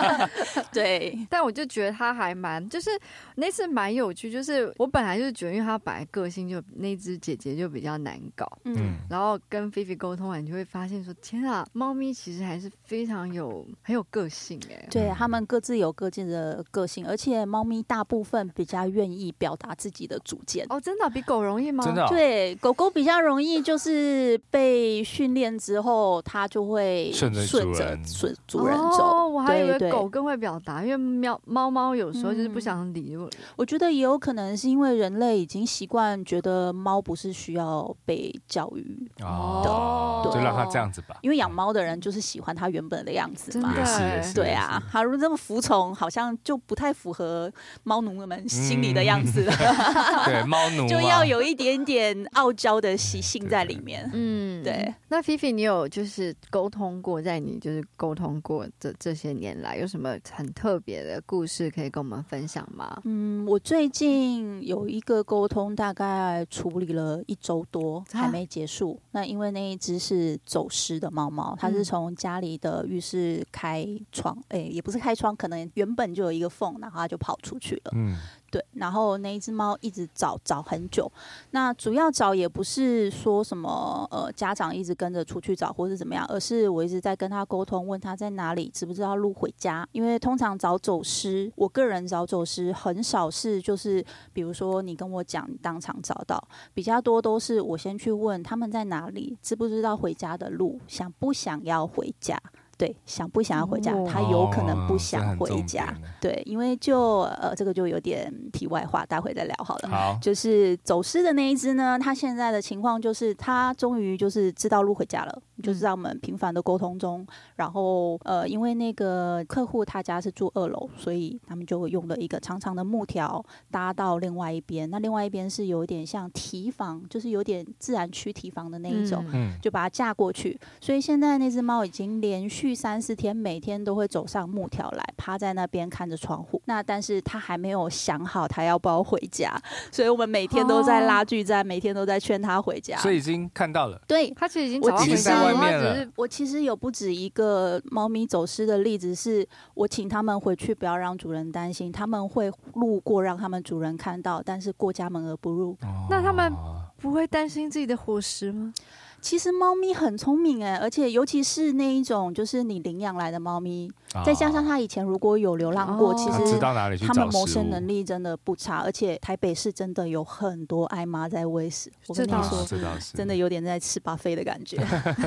[0.70, 2.90] 对，但我就觉得他还蛮，就是
[3.36, 4.30] 那次蛮有趣。
[4.30, 8.46] 就是我本来就是觉得，因为他本来个性就那只姐姐就比较难搞。
[8.64, 11.66] 嗯，然后跟菲菲沟通完，你就会发现说：天啊！
[11.72, 20.64] 猫咪其实还是非常有很有个性哎，对，他们各自有各自的个性，而且猫咪大部分比较愿意表达自己的主见。
[20.68, 21.84] 哦，真的比狗容易吗？
[21.84, 29.04] 真的，对，狗狗比较容易，就是被训练之后，它就会顺着顺着顺主人走。
[29.04, 33.28] 哦，我还以为狗更会表达，因为喵猫猫有时候就是不想理我。
[33.56, 41.48] 我觉得也有可能是因为人类已经习惯觉得猫不是需要被教育哦，就让它这样子吧，因为养。
[41.58, 47.50] 猫的人就是喜欢它原本的样子嘛，对，对啊，它如果这么服从，好像就不太符合
[47.82, 49.27] 猫奴们心里的样子
[50.24, 54.08] 对，猫奴就要有一点点傲娇的习性在里面。
[54.12, 54.94] 嗯，对。
[55.08, 63.00] 那菲菲，你有就是沟通过，在你就是沟通过这这些年来，有什么很特别的故事可以跟我们分享吗？
[63.04, 69.00] 嗯，我最近有一个沟通，大概处理了一周多，还没结束。
[69.06, 71.56] 啊、那因为那一只是走失的猫猫。
[71.58, 77.92] 它是从家里的浴室开窗，哎、欸，也不是开窗，可能原本就有一个缝，然后它就跑出去了。
[77.94, 78.16] 嗯。
[78.50, 81.10] 对，然后那一只猫一直找找很久，
[81.50, 89.86] 那主要找也不是说什么呃家长一直跟着出去找或是怎么样，而是我一直在跟他沟通，问他在哪里，知不知道路回家。
[89.92, 102.40] 因为通常找走失，我个人找走失很少是就是比如说你跟我讲当场找到，比较多都是我先去问他们在哪里，知不知道回家的路，想不想要回家。
[102.78, 103.92] 对，想不想要回家？
[104.04, 105.92] 他有可能不想回家。
[106.20, 109.88] 对，因为就呃，这个就有点题外话，待会再聊好了。
[109.88, 132.67] 好，就是走失的那一只呢，他现在的情况就是，他终于就是知道路回家了，就是在我们频繁的沟通中，然后呃，因为那个客户他家是住二楼，所以他们就用了一个长长的木条搭到另外一边，那另外一边是有点像提防，就是有点自然区提防的那一种，嗯，就把它架过去，所以现在那只猫已经连续。
[132.74, 136.60] 三四天，每天都会走上木条来，趴在那边看着窗户。
[136.64, 139.54] 那但是他还没有想好他要不要回家，
[139.92, 142.96] 所以我们每天都在拉锯战，每天都在劝他回家。
[142.98, 144.80] 所以已经看到了，对，他其实已经。
[144.80, 146.06] 我其实外面了。
[146.16, 155.72] 我其实有不止一个猫咪走失的例子，是我请他们回去，不要让主人担心，他们会路过，让他们主人看到，但是过家门而不入。
[155.82, 156.52] 哦、那他们
[156.96, 158.72] 不会担心自己的伙食吗？
[159.20, 163.90] 其实猫咪很聪明哎，而且尤其是那一种，就是你领养来的猫咪，
[164.24, 168.78] 再加上他以前如果有流浪过，其实他们谋生能力真的不差。
[168.78, 172.64] 而且台北市真的有很多爱妈在喂食，我跟你说，
[173.12, 174.78] 真的有点在吃 buffet 的感觉，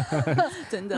[0.72, 0.96] 真的。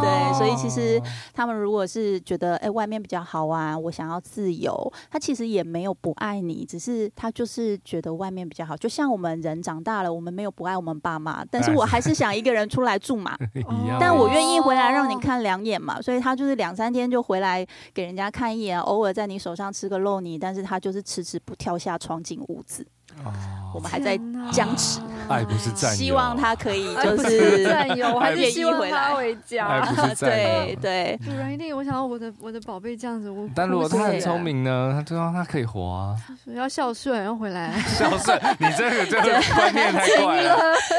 [0.00, 0.98] 对，所以其实
[1.34, 8.74] 他们如果是觉得哎外面比较好玩，我想要自由，他其实也没有不爱你，只是他就是觉得外面比较好。
[8.74, 12.28] 就像我们人长大了，我们没有不爱我们爸妈，但是我还是想。
[12.38, 13.36] 一个人出来住嘛，
[13.98, 22.86] 但我愿意回来让你看两眼嘛，所以他就是两三天就回来给人家看一眼，偶尔在你手上吃个肉泥，但是他就是迟迟不跳下床进屋子。
[23.24, 23.32] 哦，
[23.74, 24.18] 我们还在
[24.50, 29.84] 僵持，爱不是占有，希望他可以就是占有，我还是希望他回家。
[30.18, 33.28] 对对，主人一定，我想要我的我的宝贝这样子。
[33.28, 34.92] 我但如果他很聪明呢？
[34.94, 36.16] 他对啊，他可以活啊。
[36.46, 37.78] 要孝顺，要回来。
[37.80, 40.56] 孝顺， 你这个这个观念太怪了。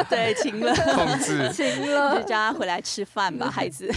[0.09, 3.89] 对， 情了，控制，情了，就叫他回来吃饭吧， 孩子。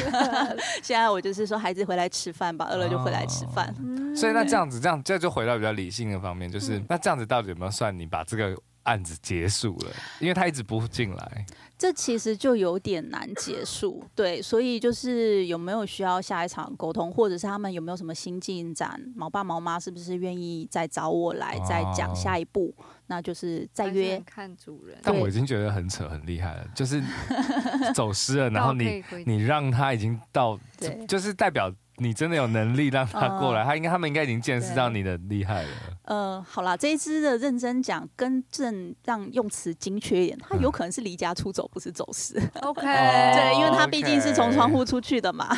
[0.83, 3.75] 现在我就是说，孩子回来吃饭吧，饿了就回来吃饭。
[4.15, 8.07] 所以那这样子，这样这就回到比较理性的方面，就是那这样子到底有没有算你？
[8.13, 11.47] 把这个案子结束了，因为他一直不进来。
[11.79, 14.05] 这其实就有点难结束。
[14.15, 19.01] 对，所以就是有没有需要下一场沟通，或者是他们有没有什么新进展？
[19.17, 22.73] 毛爸毛妈是不是愿意再找我来再讲下一步？
[22.77, 24.97] 哦、那就是再约看主人。
[25.03, 27.03] 但我已经觉得很扯很厉害了，就是
[27.95, 30.61] 走失了，然后你你让他已经到，
[31.09, 31.73] 就是代表。
[32.03, 35.69] 你真的有能力让他过来，他应该他们应该已经见识到你的厉害了。
[36.05, 42.37] 呃，好啦，这一支的认真讲，更正让用词精确一点，他有可能是离家出走，不是走失。
[42.63, 45.57] OK， 对，因为他毕竟是从窗户出去的嘛。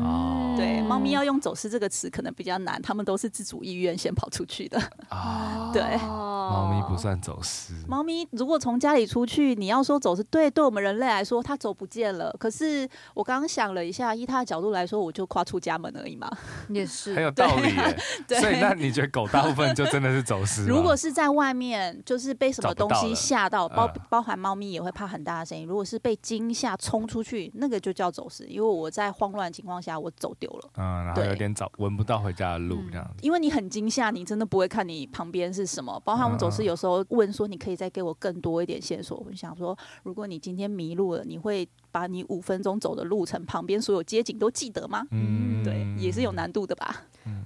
[0.00, 4.80] 哦，对，猫咪要用走失这个词可能比较难，他们都是自主意愿先跑出去的。
[5.10, 7.74] 啊， 对，猫咪不算走失。
[7.86, 12.34] 猫咪如果从家里出去，你要说走失，对，对我们人类来说，它走不见了。
[12.38, 16.30] 可是我刚刚想了一下，以它的角度来说，我就跨出家门而已嘛。
[16.68, 17.98] 也是很有道理耶。
[18.28, 19.74] 对，所以那你觉得狗大部分？
[19.74, 20.66] 就真的是走失。
[20.66, 25.66] 如果是在外面，就是被什么东西吓到，到包包含猫咪也会怕很大的声音。
[25.66, 28.44] 如果是被惊吓冲出去，那个就叫走失。
[28.44, 30.70] 因为我在慌乱的情况下，我走丢了。
[30.76, 33.14] 嗯，然后有点找闻不到回家的路这样子。
[33.22, 36.00] 因为你很惊吓，你真的不会看你旁边是什么。
[36.04, 39.18] 包含我们走失，有时候问说，你可以再给我更多一点线索。
[39.24, 41.68] 我就想说，如果你今天迷路了，你会
[41.98, 45.04] 把你五分钟走的路程旁边所有街景都记得吗？
[45.10, 47.02] 嗯，对，也是有难度的吧。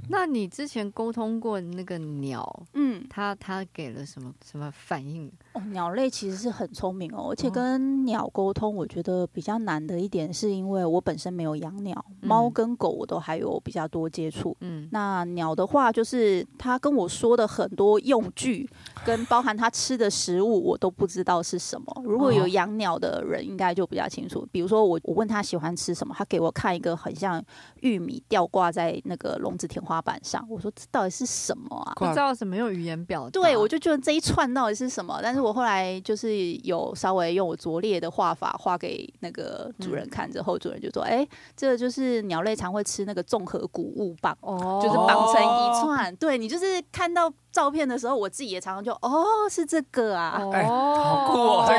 [0.08, 5.30] 那你之前沟通过那个鸟，嗯，它它给了什么什么反应？
[5.54, 14.56] 哦，鸟类其实是很聪明哦，而且跟鸟沟通，我觉得比较难的一点，是因为我本身没有养鸟，猫跟狗我都还有比较多接触。
[14.60, 18.68] 嗯，那鸟的话，就是它跟我说的很多用具，
[19.04, 22.02] 跟包含它吃的食物，我都不知道是什么。
[22.04, 24.46] 如果有养鸟的人，应该就比较清楚。
[24.50, 27.42] 比如说我我问他喜欢吃什么，他给我看一个很像
[27.80, 31.92] 玉米吊挂在那个笼子天花板上，我说这到底是什么啊？
[31.96, 33.30] 不知道怎么用语言表达。
[33.30, 35.18] 对，我就觉得这一串到底是什么？
[35.22, 46.14] 但是我后来就是有稍微用我拙劣的画法画给那个主人看之后，主人就说：“哎，这个就是鸟类常会吃那个综合谷物棒，哦，就是绑成一串。
[46.16, 51.74] 对，你就是看到。”照片的时候，我自己也常常就哦，是这个啊，哦，好酷哦，这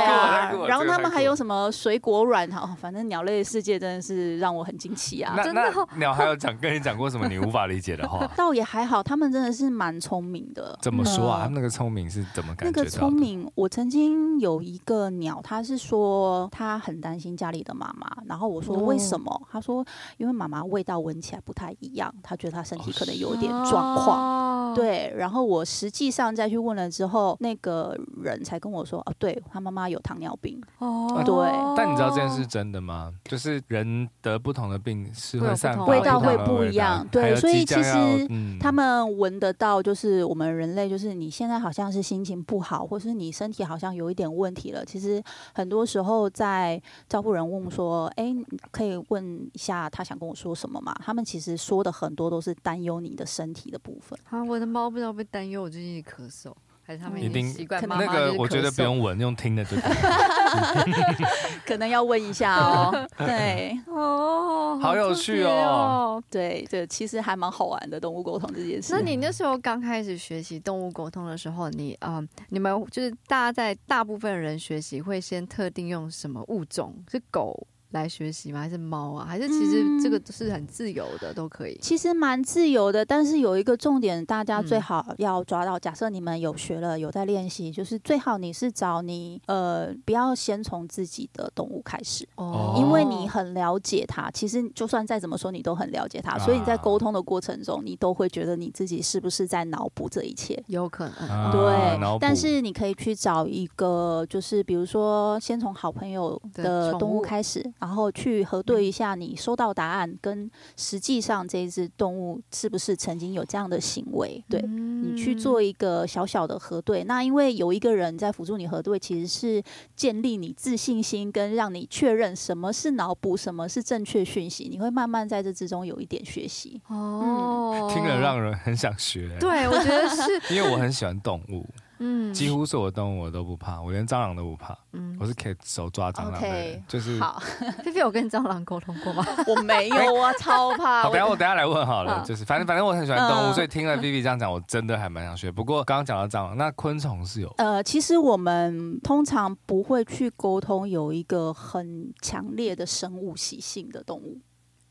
[0.57, 5.35] 个，然后他们还有什么水果软糖，反正鸟类的世界真的是让我很惊奇啊！
[5.43, 5.61] 真的，
[5.97, 8.29] 鸟还有讲跟你讲过什么你无法理解的话？
[8.37, 10.77] 倒也还好，他们真的是蛮聪明的。
[10.79, 11.39] 怎么说啊？
[11.41, 12.79] 他们那个聪明是怎么感觉？
[12.79, 19.41] 那个聪明，我曾经有一个鸟，它是说他很担心家里的妈妈，然后我说为什么？
[19.51, 19.83] 他说
[20.17, 24.75] 因为妈妈味道闻起来不太一样，他觉得他身体可能有点状况。
[24.75, 25.62] 对，然后我。
[25.63, 31.33] 实际上再去问了之后，那个人才跟我说：“哦，对他妈妈有糖尿病。”哦，对。
[31.75, 33.13] 但你知道这件事是真的吗？
[33.25, 37.07] 就是人得不同的病是会散发味道会不一样。
[37.11, 38.27] 对，所以其实
[38.59, 44.83] 他们闻得到，就是我们人类，就是你现在好像是心情不好，或是你身体好像有一点问题了。
[44.85, 45.21] 其实
[45.53, 48.33] 很多时候在照顾人问说：“哎，
[48.71, 54.17] 可以问一下他想跟我说什么吗？”他们其实说的很多都是担忧你的身体的部分。
[54.29, 55.52] 啊，我的猫不知道被担忧。
[55.61, 58.33] 我最近咳嗽，还是他们一定习惯妈妈那个？
[58.33, 59.93] 我觉得不用闻，用听的就可以。
[61.65, 62.91] 可能要问一下哦。
[63.17, 66.21] 对，哦，好有趣哦。
[66.29, 68.93] 对对，其实还蛮好玩的动物沟通这件事。
[68.93, 76.93] 那你那时候刚开始学习动物沟通的时候，你啊、呃，你们就是大家在大部分人学习会先特定用什么物种？
[77.09, 77.67] 是狗？
[77.93, 78.59] 来学习吗？
[78.59, 79.25] 还是猫啊？
[79.25, 81.77] 还是其实这个是很自由的，嗯、都可以。
[81.81, 85.77] 其实蛮自由的，但是有一个重点，大家最好要抓到。
[85.77, 94.29] 嗯、假设你们有学了，有在练习，就是最好你是找你呃，不要先从自己的动物开始哦，因为你很了解它。
[94.31, 100.61] 其实就算再怎么说，你都很了解它，所以你在沟通的过程中，你都会觉得你自己是不是在脑补这一切？
[100.67, 102.19] 有可能，啊、对。
[102.19, 107.63] 但是你可以去找一个，就是比如说，先从好朋友的动物开始。
[107.83, 114.41] 然后去核对一下你收到答案跟实际上这一只动物是不是曾经有这样的行为？
[114.47, 117.03] 对，你去做一个小小的核对。
[117.03, 119.61] 那因为有一个人在辅助你核对，其实是
[119.97, 124.69] 建立你自信心跟让你确认什么是脑补，什么是正确讯息。
[124.71, 126.79] 你会慢慢在这之中有一点学习。
[126.87, 129.35] 哦， 听了让人很想学。
[129.41, 131.67] 对，我觉得是 因为我很喜欢动物。
[132.05, 134.77] 嗯，几乎所有动物我都不怕，我连蟑螂都不怕。
[134.91, 137.17] 嗯，我是可以手抓蟑螂的人，okay, 就是。
[137.21, 137.41] 好，
[137.81, 139.25] 菲菲有跟蟑螂沟通过吗？
[139.47, 141.03] 我没有啊， 超怕。
[141.03, 145.49] 好，等下我等下来问好了，就是反正反正我很喜欢动物，所以听了菲菲这样讲，我真的还蛮想学。
[145.49, 147.53] 不过刚刚讲到蟑螂，那昆虫是有。
[147.57, 154.41] 呃，其实我们通常不会去沟通有一个很强烈的生物习性的动物。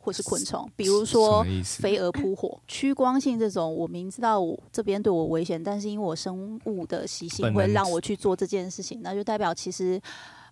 [0.04, 10.00] 或是昆虫，比如说飞蛾扑火、趋光性这种，我明知道我这边对我危险，但是因为我生物的习性会让我去做这件事情，那就代表其实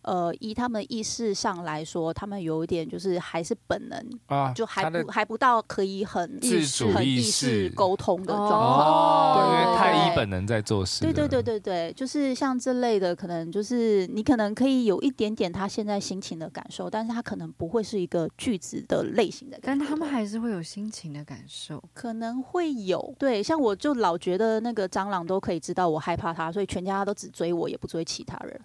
[0.02, 8.86] 呃，以他们意识上来说，他们有一点就是还是本能啊，就还不还不到可以很自主意识沟通的状况。
[8.86, 11.02] 哦，对，因为太依本能在做事。
[11.02, 19.58] 对对对对对，就是像这类的，可能就是你可能可以有一点点他现在心情的感受，但是他可能不会是一个句子的类型的。
[19.62, 23.14] 但他们还是会有心情的感受，可能会有。
[23.18, 28.60] 对，像我就老觉得那个蟑螂都可以知道我害怕它，所以全家都只追我，也不追其他人。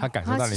[0.00, 0.56] 他感受到你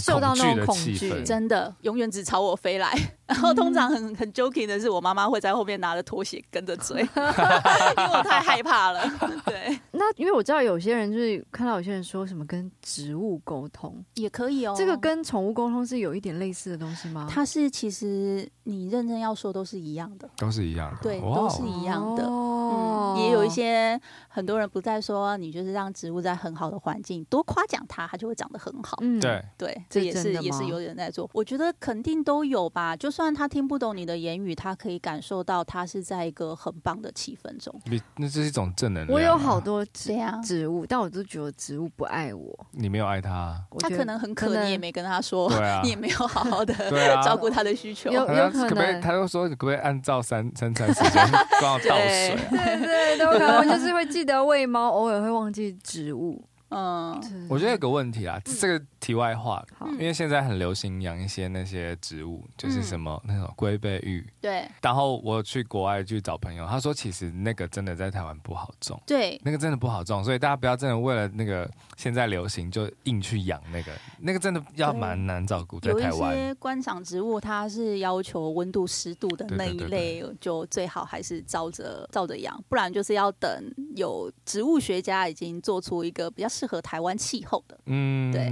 [0.66, 3.17] 恐惧的气氛，真的永远只朝我飞来。
[3.28, 9.02] 然后通常很很 joking 的是，我妈妈会在后面拿着拖鞋跟着追， 因为我太害怕了。
[9.46, 17.28] 对， 那因为我知道有些人就是看到有些人说什么跟植物沟通也可以哦，这个跟宠物沟通是有一点类似的东西吗？
[17.30, 22.24] 它是其实你认真要说都是一样的，都是一样的，对，都是一样的。
[22.26, 24.00] 哦、嗯，也有一些
[24.30, 28.98] 很多人不再说，你就是让植物在很好的环境多夸奖它，它就会长得很好。
[29.02, 31.30] 嗯，对对，这也是也是有人在做。
[31.34, 33.08] 我觉得肯定都有吧，就。
[33.08, 37.74] 就算他听不懂你的言语，他可以感受到他是在一个很棒的气氛中。
[38.16, 39.12] 那这是一种正能量。
[39.12, 40.14] 我有好多植
[40.44, 42.68] 植物，但我都觉得植物不爱我。
[42.74, 45.52] 你没有爱他，他可能很渴，你也没跟他说，
[45.82, 46.72] 你也没有好好的
[47.26, 48.12] 照顾他的需求。
[48.12, 51.28] 有有可能，他又说可不可以按照三三餐时间
[51.60, 52.38] 帮我倒水？
[52.52, 56.40] 对对，都可能就是会记得喂猫，偶尔会忘记植物。
[56.70, 58.86] 嗯，我觉得有个问题啊，这个。
[59.00, 64.28] 题外话，因为现在很流行养一些那些植物，就是什么那种龟背玉。
[64.42, 64.68] 对。
[64.82, 69.00] 然后我去国外去找朋友，他说其实那个真的在台湾不好种。
[69.06, 69.40] 对。
[69.46, 75.80] 那个真的不好种，所以大家不要真的为了那个现在流行就硬去养那个，那个真的要蛮难照顾。
[75.80, 76.36] 在台湾。
[76.36, 83.64] 有一些观赏植物，它是要求温度湿度的那一类，就最好还是照着照着养，不然就是要等
[83.96, 87.78] 有植物学家已经做出一个比较适合台湾气候的。
[87.86, 88.50] 嗯，对。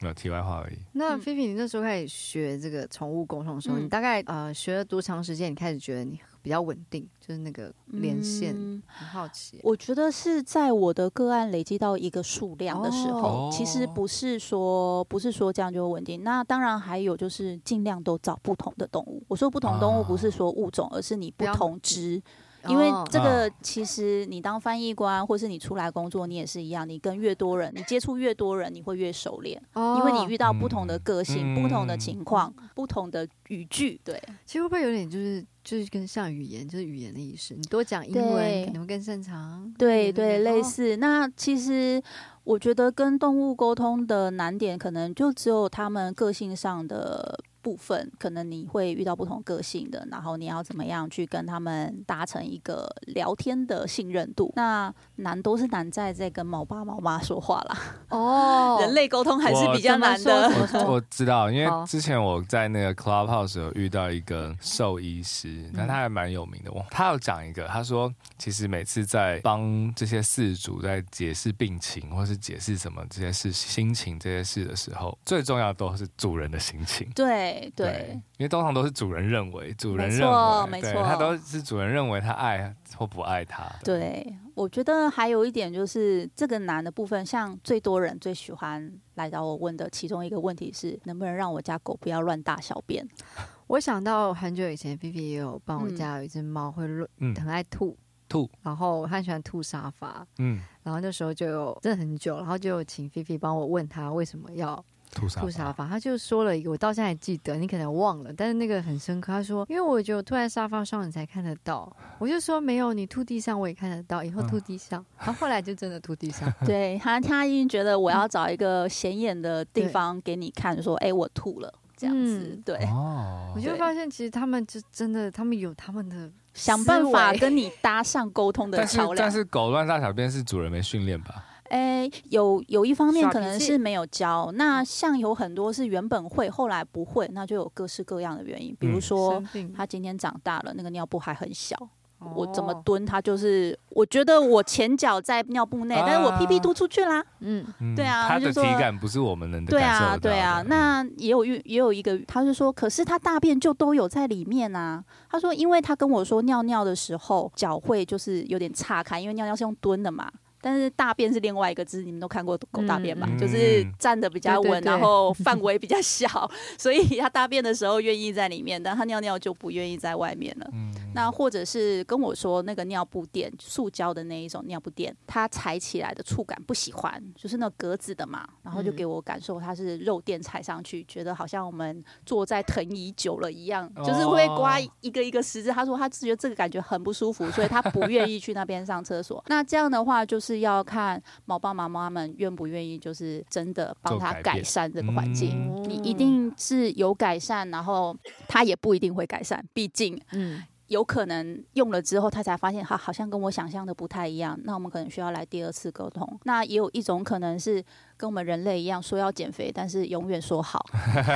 [0.00, 0.76] 没有题外话而已。
[0.92, 5.50] 那菲菲，你那时候开始学这个宠物沟通的时候，嗯、你大概呃学了多长时间？
[5.50, 8.54] 你开始觉得你比较稳定，就是那个连线。
[8.56, 16.22] 嗯、很好奇，我觉得是在我的个案累积到一个数量的时候，哦、其实不是说不是说这样就稳定。
[16.22, 19.22] 那当然还有就是尽量都找不同的动物。
[19.28, 22.22] 我说不同动物不是说物种，哦、而是你不同只。
[22.66, 26.88] 因为这个其实你当翻译官，或是你出来工作，你也是一样。
[26.88, 29.62] 你跟越多人，你接触越多人，你会越熟练。
[29.74, 34.00] 因为你遇到不同的个性、不同的情况、不同的语句。
[34.02, 37.54] 对，其实会不会有点就是就是跟像语言，就是语言的意思？
[37.54, 39.72] 你多讲英文可能会更擅长。
[39.78, 40.96] 对对，类似。
[40.96, 42.02] 那其实
[42.44, 47.38] 我觉得跟动物沟通的难点，可能就只有他们个性上的。
[47.68, 54.50] 部分可能你会遇到不同个性的，然后你要怎么样去跟他们达成一个聊天的信任度？
[54.56, 57.78] 那难都是难在在跟猫爸猫妈说话啦。
[58.08, 60.48] 哦， 人类沟通还是比较难的。
[60.86, 66.72] 我， 我知道，因为之前我在那个 Clubhouse 有遇到一个兽医师，那他还蛮有名的。
[66.90, 77.06] 他有讲一个，他说其实每次在帮这些事主在解释病情，或是解释什么这些事、心情这些事的时候，最重要的都是主人的心情。
[77.14, 77.57] 对。
[77.74, 83.64] 对，对，因为通常都是主人认为，主人认为，没错，他都是主人认为他爱或不爱他。
[83.84, 93.06] 对，我觉得还有一点就是这个难的部分，像最多人最喜欢来找我问的其中一个问题是，能不能让我家狗不要乱大小便？
[93.68, 97.96] 我想到很久以前，菲菲也有帮我家有一只猫会乱，嗯，很爱吐
[98.28, 104.84] 吐，然后他很喜欢吐沙发，嗯，然后那时候就有真的很久，然后就有请菲菲帮我问他为什么要。
[105.12, 109.32] 吐沙，沙发，他就说了一个，我到现在还记得，你可能忘了，但是那个很深刻。
[109.32, 111.90] 他说，因为我觉得吐在沙发上，你才看得到。
[112.18, 115.04] 我就说没有，你吐地上我也看得到， 以后吐地上。
[115.18, 116.52] 他、嗯、后，后来就真的吐地上。
[116.66, 122.52] 对他，他已经觉得我要找一个显眼的地方给你看，说，哎、欸，我吐了这样子。
[122.54, 129.16] 嗯、对，哦、我就发现其实他们就真的，他们有他们的想办法跟你搭上沟通的 桥梁。
[129.16, 131.44] 但是狗乱大小便是主人没训练吧？
[131.70, 138.74] 哎、欸，有有一方面可能是没有教，那像有很多是原本会，后来不会，那就有各式各样的原因。
[138.78, 139.42] 比如说，
[139.76, 141.76] 他今天长大了，那个尿布还很小，
[142.20, 147.22] 哦、我怎么蹲，他就是，我觉得我前脚在尿布内，啊、但是我屁屁突出去啦。
[147.40, 147.64] 嗯，
[147.94, 150.62] 对啊，他的体感不是我们能对啊，对啊。
[150.66, 155.04] 那也有也有一个，他就说，可是他大便就都有在里面啊。
[155.28, 160.30] 他说，因为他跟我说尿尿的时候脚会就是有点岔开，因为尿尿是用蹲的嘛。
[160.60, 163.26] 但是大便是另外一个字，你们都看过狗大便吧？
[163.30, 170.68] 嗯、就是站的比较稳，对对对，然后范围比较小， 所以他大便的时候愿意在里面，但他尿尿就不愿意在外面了。
[170.72, 185.70] 嗯那或者是跟我说那个尿布垫，塑胶的那一种尿布垫，它踩起来的触感不喜欢，就是那格子的嘛，然后就给我感受它是肉垫踩上去，觉得好像我们坐在藤椅久了一样，就是会刮一个一个十字。
[185.70, 189.42] 他说他觉得这个感觉很不舒服，所以他不愿意去那边上厕所。
[189.48, 195.72] 那这样的话，就是要看毛爸妈妈们愿不愿意，就是真的帮他改善这个环境。
[195.88, 200.62] 你一定是有改善，然后他也不一定会改善，毕竟，嗯。
[200.88, 204.58] 有可能用了之后，他才发现，哈，好像跟我想象的不太一样。
[204.64, 206.26] 那我们可能需要来第二次沟通。
[206.44, 207.84] 那也有一种可能是
[208.16, 210.84] 跟我们人类一样，说要减肥，但是永远说好。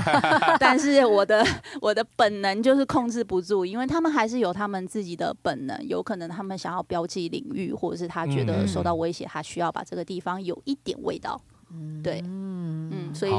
[0.58, 1.46] 但是我的
[1.80, 5.78] 我的本能就是控制不住，因为他们还是有他们自己的本能。
[5.86, 11.38] 有可能他们想要标记领域，或者是他觉得受到威胁，他需要把这个地方有一点味道。
[12.02, 13.32] 对，嗯，所以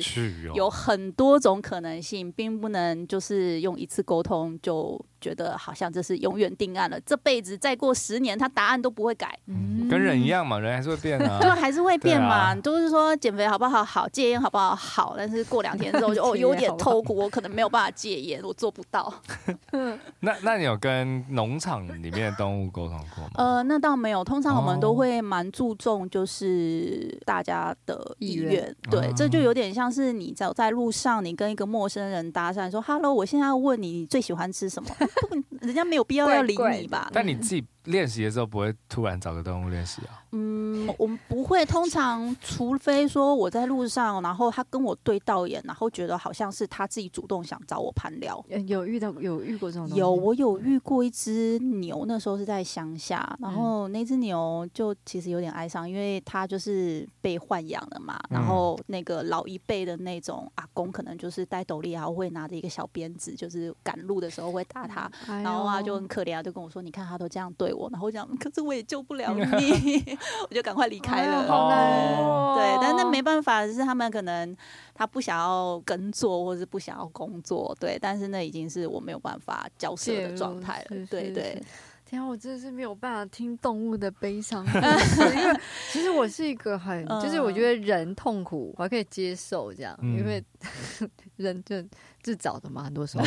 [0.00, 5.02] 是有很多种可能性，并不能就是用一次沟通就。
[5.24, 9.38] 觉得好像这是永远定案了，这辈子再过十年，他答案都不会改。
[9.46, 11.38] 嗯，跟人一样嘛，人还是会变啊。
[11.40, 12.54] 对，还是会变嘛。
[12.56, 13.82] 都是说减肥好不好？
[13.82, 14.74] 好，戒烟好不好？
[14.74, 19.10] 好，但是过两天之后就 哦有点痛苦，我可能没有办法戒烟，我做不到。
[20.20, 23.30] 那那你有跟农场里面的动物沟通过吗？
[23.36, 24.22] 呃，那倒没有。
[24.22, 28.74] 通常我们都会蛮注重就是大家的意愿。
[28.90, 34.88] 对，这就有点像是你走在路上，你跟一个陌生人搭讪说：“Hello，我现在要问你，你最喜欢吃什么？”
[35.60, 37.10] 人家没有必要要理你吧？
[37.12, 37.64] 但你自己。
[37.84, 40.22] 练习的时候不会突然找个动物练习啊？
[40.32, 41.64] 嗯，我们不会。
[41.64, 48.44] 通常，除非说我在路上，然后他跟我对到眼，然后觉得好像是他自己主动想找我攀聊。
[48.66, 49.88] 有遇到有遇过这种？
[49.96, 58.18] 有，我有遇过一只牛，那时候是在乡下，然后那只牛就其实有点哀伤，因为它就是被豢养了嘛。
[58.28, 70.02] 然后那个老一辈的那种阿公，可能就是戴斗笠，然后会拿着一个小鞭子，就是赶路的时候会打它，然后啊就很可怜啊，就跟我说：“你看他都这样对我。”然后讲，可是我也救不了你，
[70.48, 71.42] 我就赶快离开了。
[72.56, 74.56] 对，但那没办法，是他们可能
[74.94, 77.76] 他不想要耕作，或是不想要工作。
[77.80, 80.86] 对，但是那已经是我没有办法交涉的状态了。
[80.88, 81.62] 对对，对。
[82.06, 85.60] 天啊，我真的是没有办法听动物的悲伤 因为
[85.90, 90.44] 其实我是一个很，就是我觉得人痛苦我还可以接受这样，因为
[91.36, 91.82] 人就
[92.22, 93.24] 自找的嘛，很多时候。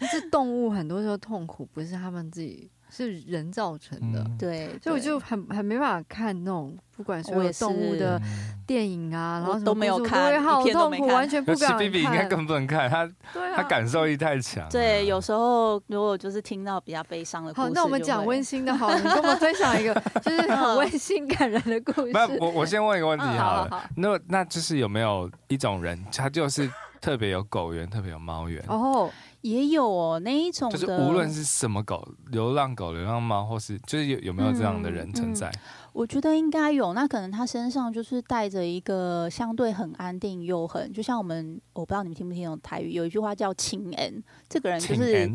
[0.00, 2.70] 但是动物很多时候痛苦不是他们自己。
[2.94, 8.20] 是人造成的，嗯、对，所以我就很很没办法看那种不管所有动物的
[8.66, 11.78] 电影啊，然后都没有看，好痛苦，完全不敢看。
[11.78, 13.10] 比比应该更不能看，他
[13.56, 14.68] 他感受力太强。
[14.68, 22.10] 对，有时候如果就是听到比较悲伤的故事，好，那我们讲温馨的，好，你跟我们分享一个 就是很温馨感人的故事。
[22.14, 26.70] 那我我先问一个问题好了，那那就是有没有一种人，他就是
[27.00, 28.62] 特别有狗缘，特别有猫缘？
[28.68, 29.10] 哦。
[29.42, 35.48] 也有哦，那一种就是无论是什么狗，流浪狗、流浪猫，或是就是有有没有这样的人存在？
[35.50, 36.94] 嗯嗯、我觉得应该有。
[36.94, 45.30] 那可能他身上就是带着一个相对很安定又很，就像我们，我不知道你们听不听懂台语，有一句话叫“亲恩”，这个人就是。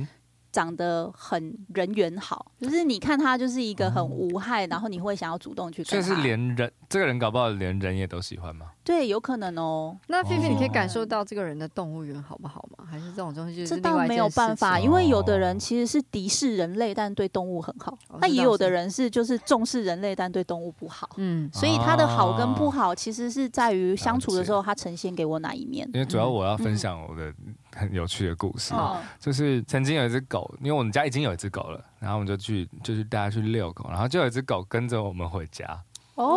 [0.49, 5.83] 长得很人缘好，就是你看他就是一个很无害，嗯、然后你会想要主动去。
[5.83, 8.71] 就是连人这个人搞不好连人也都喜欢吗？
[8.87, 9.97] 对，有可能哦。
[10.07, 12.85] 那菲菲，你可以感受到这个人的动物园好不好吗？
[12.89, 17.97] 还是这种东西就是这倒没有办法，因为有的人其实是敌视人类，但对动物很好。
[18.21, 21.09] 那、哦、也有的人是就是重视人类，但对动物不好。
[21.17, 25.85] 嗯，所以他的好跟不好，其实是在于相处的时候，他呈现给我哪一面。
[25.93, 27.33] 因为主要我要分享我的。
[27.75, 28.73] 很有趣的故事，
[29.19, 35.79] 就是曾经有一只狗，因为我们家已经有一只狗了，然后我们就去，就是带它去遛狗，然后就有一只狗跟着我们回家，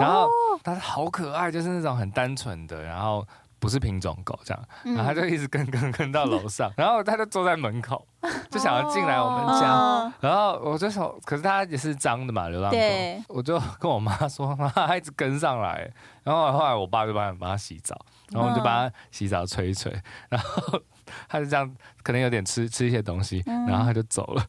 [0.01, 0.29] 然后
[0.63, 3.27] 它好可爱，就是那种很单纯的，然后
[3.59, 8.07] 不是品种狗这样，然后它就一直跟跟跟到楼上， 然后它就坐在门口，
[8.51, 12.77] 就想要进来我们家，然后我就说，可是它也是脏的嘛，流浪狗，
[13.29, 15.91] 我就跟我妈说，妈它一直跟上来，
[16.23, 17.97] 然后后来我爸就帮帮它洗澡，
[18.31, 19.93] 然后我就帮它洗澡吹一吹，
[20.29, 20.81] 然后。
[21.29, 21.69] 它就这样，
[22.03, 24.45] 可能有点吃吃一些东西，然后他就走了。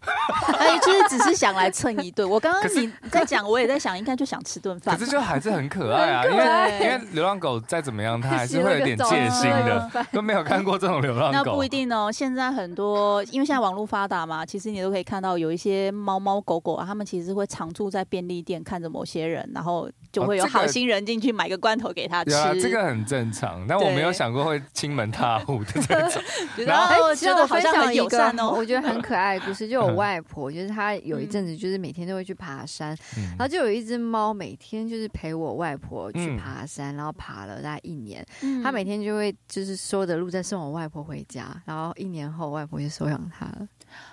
[0.58, 2.28] 哎，就是只是想来蹭一顿。
[2.30, 4.98] 我刚刚你在讲，我也在想，应该就想吃顿饭。
[4.98, 9.90] 可是就还是很可爱啊，因为因为流浪狗再怎么样，它还是会有点戒心的。
[10.12, 11.44] 都没有看过这种流浪狗。
[11.46, 12.12] 那不一定哦。
[12.12, 22.62] 现在很多，因为现在网络发达嘛，其实你都可以看到有一些猫猫狗狗啊，他们其实会常住在便利店，看着某些人，然后就会有好心人进去买个罐头给他吃。
[22.62, 26.22] 这个很正常，但我没有想过会亲门踏户的这种。
[26.66, 32.96] 然后觉得我分享一个我觉得很可爱的故事，就我外婆，就是她有一阵子就是每天都会去爬山，
[33.38, 38.26] 然后就有一只猫每天就是陪我外婆去爬山，然后爬了大概一年，
[38.64, 43.68] 她每天就会就是说的路再送我外婆回家，然后一年后外婆就收养它了。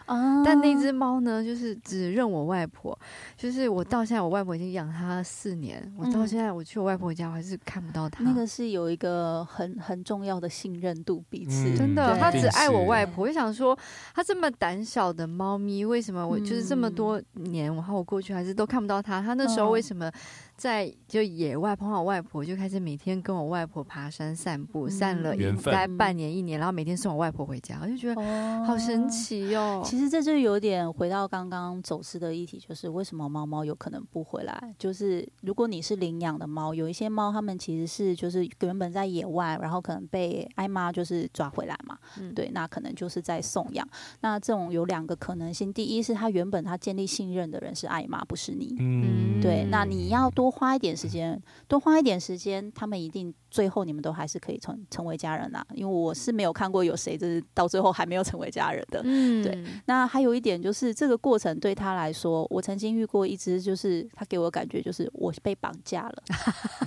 [0.08, 0.42] 啊！
[0.44, 2.98] 但那只猫呢，就是只认我外婆。
[3.36, 8.24] 就是我到现在，我外婆已经养它四年，我到现在我去我外婆家，我还是看不到它。
[8.24, 13.24] 那个是有一个很很重要的信任度，彼此、嗯、真的，它只爱我外婆。
[13.24, 13.78] 我就想说，
[14.14, 19.20] 它这么胆小的猫咪，为什么我就是这么多年，然后我过去还是都看不到它？
[19.20, 20.10] 它那时候为什么？
[20.56, 28.20] 在就野外碰到我外婆，就开始每天跟我外婆爬山散步，散了应该半年一年，然后每天送我外婆回家，我就觉得
[28.66, 29.80] 好神奇哦。
[29.84, 34.74] 其实这就有点回到刚刚走失的议题，就是为什么猫猫有可能不回来？
[34.78, 43.88] 就是如果你是领养的猫，有一些猫它们其实是就是原本在野外，然后可能被爱妈就是抓回来嘛，嗯对，那可能就是在送养。
[44.22, 50.48] 那这种有两个可能性，第一是它原本它建立信任的人是爱妈，不是你，嗯，对，那你要多。
[50.48, 55.64] 多花一点时间，多花一点时间，他们一定最后你们都还是可以成成为家人呐。
[55.74, 59.00] 因为我是没有看过有谁就是到最后还没有成为家人的。
[59.04, 59.64] 嗯，对。
[59.86, 66.22] 那还有一点就是这个过程对他来说，我曾经遇过一只，就是他给我感觉就是我被绑架了。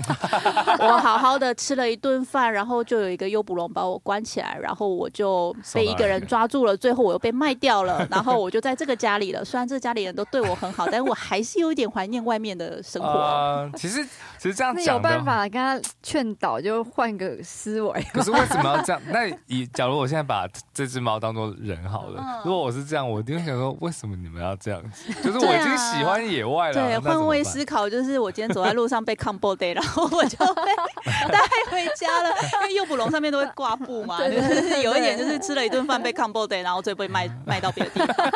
[0.80, 9.44] 我好好的吃了一顿饭，然后就有一个优捕龙把我关起来，然后我就被一个人抓住了，最后我又被卖掉了， 然后我就在这个家里了。
[9.44, 13.10] 虽然这家里人都对我很好，但是我还是有一点怀念外面的生活。
[13.10, 14.04] 嗯，其实
[14.38, 18.02] 其实这样有办法跟他劝导，就换个思维。
[18.14, 19.02] 可是为什么要这样？
[19.10, 25.14] 那以 假如我现在把这只猫当做人好了，如果我是这样，我一定会想说，为什么你们要这样子？
[25.22, 26.74] 就是我已经喜欢野外了。
[26.74, 30.72] 对，换位思考，就是我今天走在路上被 combo day，，然后我就被
[31.06, 31.40] 带
[31.70, 32.30] 回家了。
[32.64, 38.32] 因为诱捕笼上面都会挂布嘛，就是有一点就是吃了一顿饭被 combo day，，然后就被卖卖到别的地方。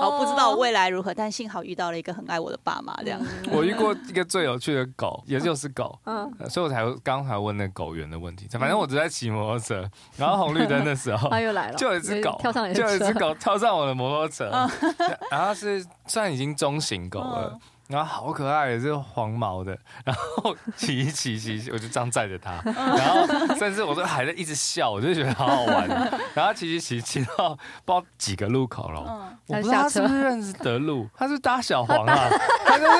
[0.00, 3.20] 好，不知道未来如何，但幸好遇到了一个很爱我的爸妈，这样。
[3.52, 8.48] 我遇过一个最有趣的狗，也就是狗，嗯，所以我才刚才问那狗园的问题。
[8.58, 14.50] 反正我只在骑摩托车，然后红绿灯的时候， 它又来了， 就有一只狗跳上，就有一只狗跳上我的摩托车，
[15.30, 17.56] 然后是算已经中型狗了。
[17.86, 19.76] 然后好可爱，也是黄毛的。
[20.06, 22.52] 然后骑一骑骑，我就这样载着它。
[22.64, 25.86] 然后甚至我都还在一直笑，我就觉得好好玩。
[26.32, 27.50] 然后骑骑骑骑到
[27.84, 32.30] 不知道几个路口了，我不知道他是不是认识德路，他是搭小黄啊，
[32.64, 32.90] 他就是。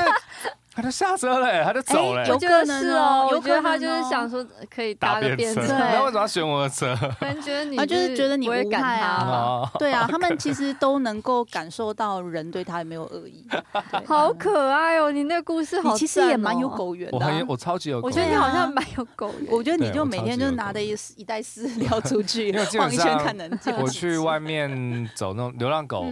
[0.74, 2.26] 他就下车了，他就走了。
[2.26, 4.44] 有可能哦，我觉得他就是想说
[4.74, 5.62] 可以搭个便车。
[5.68, 6.96] 那为什么要选我的车？
[7.20, 9.70] 可能觉得你，他就是觉得你不会赶他。
[9.78, 13.46] 对啊， 他们其实都能够感受到人对他有没有恶意。
[14.04, 17.16] 好可爱哦，你那个故事好，其实也蛮有狗缘的。
[17.16, 18.00] 我很，我超级有。
[18.00, 19.52] 我觉得你好像蛮有狗缘。
[19.52, 23.48] 我觉得你就每天就拿着一一袋饲料出去晃一圈，看能。
[23.80, 26.06] 我去外面走那种流浪狗。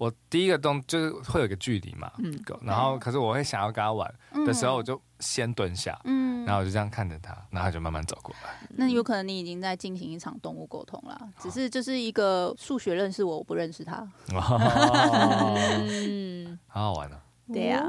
[0.00, 4.10] 我第一个动就是会有一个距离嘛，嗯，然后可是我会想要跟他玩
[4.46, 8.66] 的时候，我就先蹲下，嗯，然后我就这样看着他，然后他就慢慢走过来。
[8.70, 13.96] 那有可能你已经在进行一场动物沟通了，只是就是一个数学认识我，我不认识他。
[14.32, 17.20] 嗯，好好玩啊。
[17.52, 17.84] 对呀。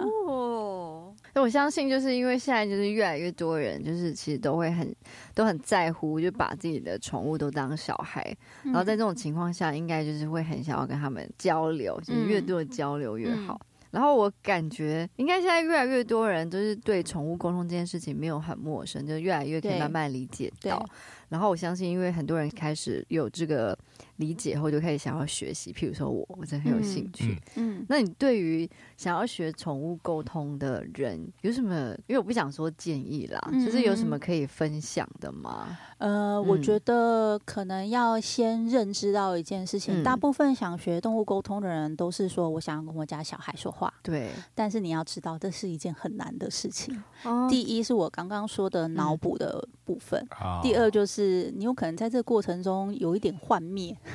[1.36, 4.94] 我相信，就是因为现在就是越来越多人，就是其实都会很
[5.34, 8.36] 都很在乎，就把自己的宠物都当小孩。
[8.64, 13.62] 然后在这种情况下，应该就是会很想要跟他们交流，就是越多的交流越好。
[13.92, 20.86] 然后我感觉，应该现在越来越多人都是对宠物沟通这件事情没有很陌生，就越来越可以慢慢理解到。
[21.30, 23.78] 然后我相信，因为很多人开始有这个。
[24.22, 27.36] 理解后就开始想要学习，譬如说我，我真的很有兴趣。
[27.56, 31.92] 嗯，嗯，那你对于想要学宠物沟通的人有什么？
[32.06, 35.76] 因为我不想说建议啦，嗯、就是有什么可以分享的吗？
[35.98, 43.92] 呃，嗯、我觉得可能要先认知到一件事情，嗯、大部分想学动物沟通的人都是说，我想要跟我家小孩说话。
[44.04, 47.04] 对，但是你要知道，这是一件很难的事情。
[47.24, 53.98] 哦、第一是我刚刚说的脑补的部分，嗯、第二就是你有可能在这个过程中有一点幻灭。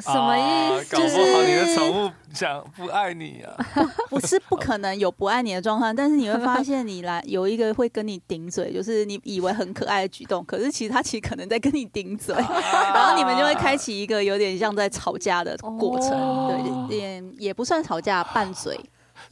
[0.00, 0.96] 什么意思？
[0.96, 3.54] 就是你的宠物想不爱你啊？
[4.10, 18.78] 不是不可能有不爱你的状况，但是你会发现你来有一个会跟你顶嘴，就是你以为很可爱的举动，可是其实他其实可能在跟你顶嘴， 然后你们就会开启一个有点像在吵架的过程，对，也也不算吵架，拌嘴。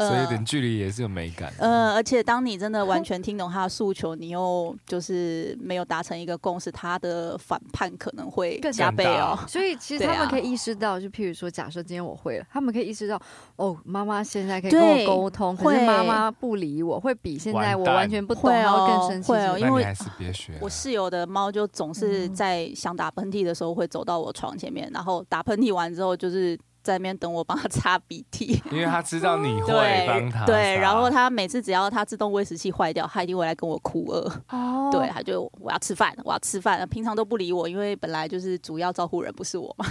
[0.08, 1.52] 所以有点距离也是有美感。
[1.58, 9.38] 呃，而且当你真的完全听懂他的诉求，你又就是没有达成一个共识，他的反叛可能会更加倍哦。
[9.46, 13.20] 所以其实他们可以意识到，就譬如说，假设今天我会了，他们可以意识到，
[13.56, 19.32] 哦，妈妈现在可以跟我沟通，可是妈妈不理我，会比现在我完全不懂，然后更生气。
[19.32, 19.84] 会哦，因为
[20.18, 20.52] 别学。
[20.60, 26.58] 我室友的猫就总是在想打喷嚏的时候会走到我床前面，然后打喷嚏完之后就是。
[26.82, 30.54] 在那边等我帮他擦鼻涕，因为他知道你会帮他对。
[30.54, 34.30] 对，然后他每次只要他自动喂食器坏掉，他一定会来跟我哭饿。
[34.48, 36.88] 哦，对，他就我要吃饭，我要吃饭。
[36.88, 39.86] 平常都不理我，因为本来就是主要照顾人不是我嘛。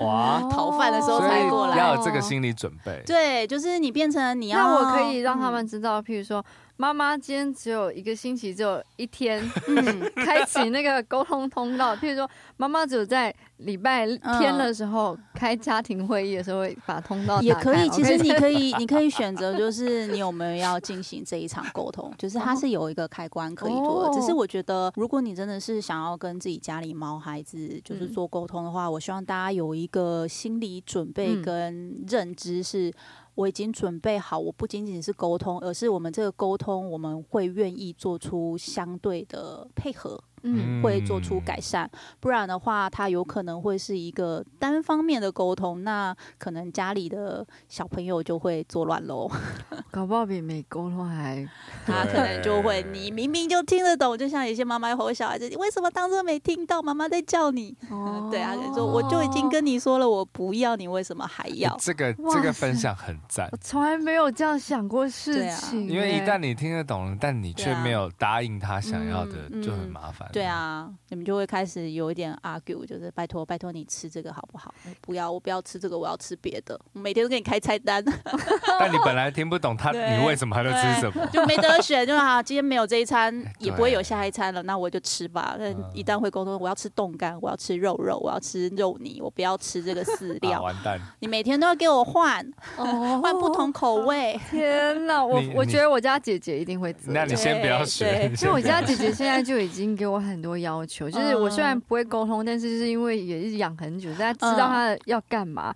[0.00, 3.02] 哇， 讨饭的时候才过来，要有这个心理准备。
[3.06, 6.44] 对，就是你变成你要，那我可以让他们知道，譬如说。
[6.80, 11.94] 妈妈今天只有一个星期，只有一天，嗯， 开启那个沟通通道。
[11.96, 17.88] 譬如说，妈妈只有在礼拜天的时候开家庭会议的时候，会把通道也可以。
[17.88, 24.14] 其实你可以，你可以选择，就是你有没有要进行这一场沟通，就是它是有一个开关可以做的。
[24.14, 32.92] 只是我觉得，如果你真的是想要跟自己家里毛孩子就是做沟通的话，我希望大家有一个心理准备跟认知是。
[33.38, 40.20] 我已经准备好，我不仅仅是沟通，而是我们这个沟通，我们会愿意做出相对的配合。
[40.42, 41.88] 嗯，会做出改善，
[42.20, 49.30] 不然的话，他有可能会是一个单方面的沟通，那可能家里的小朋友就会作乱喽。
[49.90, 51.46] 搞不好比没沟通还，
[51.86, 56.82] 他可能就会，你明明就听得懂，就像有些妈妈吼小孩子，你为什么当作没听到？
[56.82, 57.76] 妈妈在叫你。
[57.90, 61.76] 哦， 对啊，就说我就已经跟你说了，我不要，你为什么还要？
[61.80, 65.88] 这个这个分享很赞，我从来没有这样想过事情。
[65.88, 70.27] 因为一旦你听得懂了，但你却没有答应他想要的，就很麻烦。
[70.32, 74.74] 对啊，你们就会开始有一点 argue，就是拜托拜托你吃这个好不好？
[75.00, 76.78] 不要，我不要吃这个，我要吃别的。
[76.92, 78.04] 我每天都给你开菜单，
[78.78, 81.26] 但你本来听不懂他，你为什么还在吃什么？
[81.32, 82.42] 就没得选，就好。
[82.42, 85.56] 今天没有这一餐，也不会有下一餐了，那我就吃吧。
[85.58, 90.62] 但一旦会沟通，我要吃冻干，我要吃肉肉，我要吃肉泥，我不要吃这个饲 料。
[90.62, 91.00] 完蛋！
[91.20, 92.44] 你每天都要给我换，
[92.76, 94.38] 换不同口味。
[94.50, 96.94] 天哪，我我觉得我家姐姐一定会。
[97.04, 105.74] 那你先不要学，因为我家姐姐现在就已经给我很多要求，就是我虽然不会沟通，但是是因为也是养很久，大家知道他要干嘛。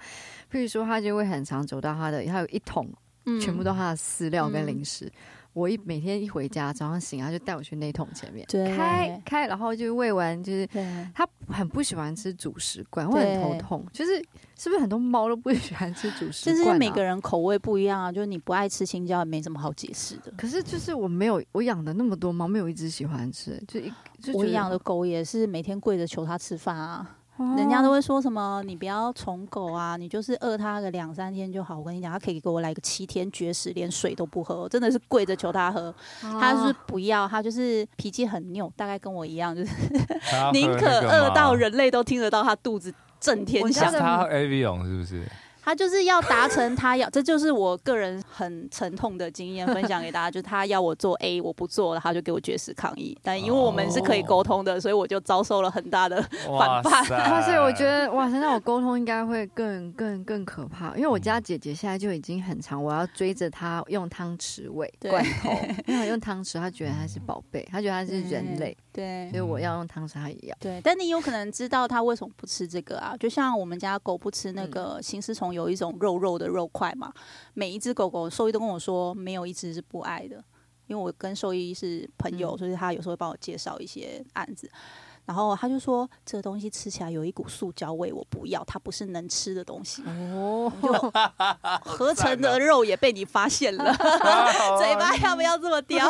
[0.51, 2.89] 譬如说，他就会很常走到他的，他有一桶，
[3.41, 5.11] 全部都他的饲料跟零食。
[5.53, 10.67] 我一每天一回家，早上醒他就带我去那桶前面，对开开，然后就喂完，就是
[11.15, 13.87] 他很不喜欢吃主食罐，会很头痛。
[13.93, 14.17] 就是
[14.57, 16.57] 是不是很多猫都不喜欢吃主食罐？
[16.57, 20.33] 就是每个人口味不一样啊，就是你不爱吃青椒，也没什么好解释的。
[20.37, 23.63] 可是就是我没有，我养的那么多猫，没有一只喜欢吃。
[23.69, 27.19] 就一就我养的狗也是每天跪着求它吃饭啊。
[27.57, 31.79] 人家都会说什么，你不要宠狗啊，你就是饿它个两三天就好。
[31.79, 35.95] 我跟你讲，它可以给我来个七天绝食，连水都不喝，真的是跪着求它喝。
[36.21, 39.71] 它是不要，它就是脾气很拗，大概跟我一样，就是
[40.53, 43.93] 宁可饿到人类都听得到它肚子震天响。
[43.93, 45.27] 它喝 Avion 是不是？
[45.65, 53.17] 他就是要达成他要， 这就是我个人很沉痛的经验 分享给大家，就是他要我做 A，我不做了，他就给我绝食抗议。
[53.23, 56.21] 但因为我们是可以沟通的，所以我就遭受了很大的
[56.59, 57.09] 反叛。
[57.11, 60.97] 哇塞，我觉得哇塞，那我沟通应该会更更更可怕。
[60.97, 65.51] 因为我家姐姐现在就已经很长，我要追着她用汤匙喂罐头，
[65.87, 68.77] 因为用汤匙，她觉得她是宝贝，她觉得她是人类。
[68.93, 70.57] 对，所以我要用汤匙，她也要。
[70.59, 73.15] 对，但你有可能知道她为什么不吃这个啊？
[73.17, 75.52] 就像我们家狗不吃那个行尸虫。
[75.53, 77.13] 有一种肉肉的肉块嘛，
[77.55, 80.43] 每一只狗狗兽医都跟我说，没有一只是不爱的，
[80.87, 84.71] 因为我跟兽医是朋友，所以他有时候会帮我介绍一些案子。
[85.25, 90.03] 然后他就说，这个东西吃起来有一股塑胶味，我不要，它不是能吃的东西。
[90.05, 90.71] 哦，
[91.85, 93.85] 合成的肉也被你发现了，
[94.79, 96.09] 嘴巴要不要这么叼？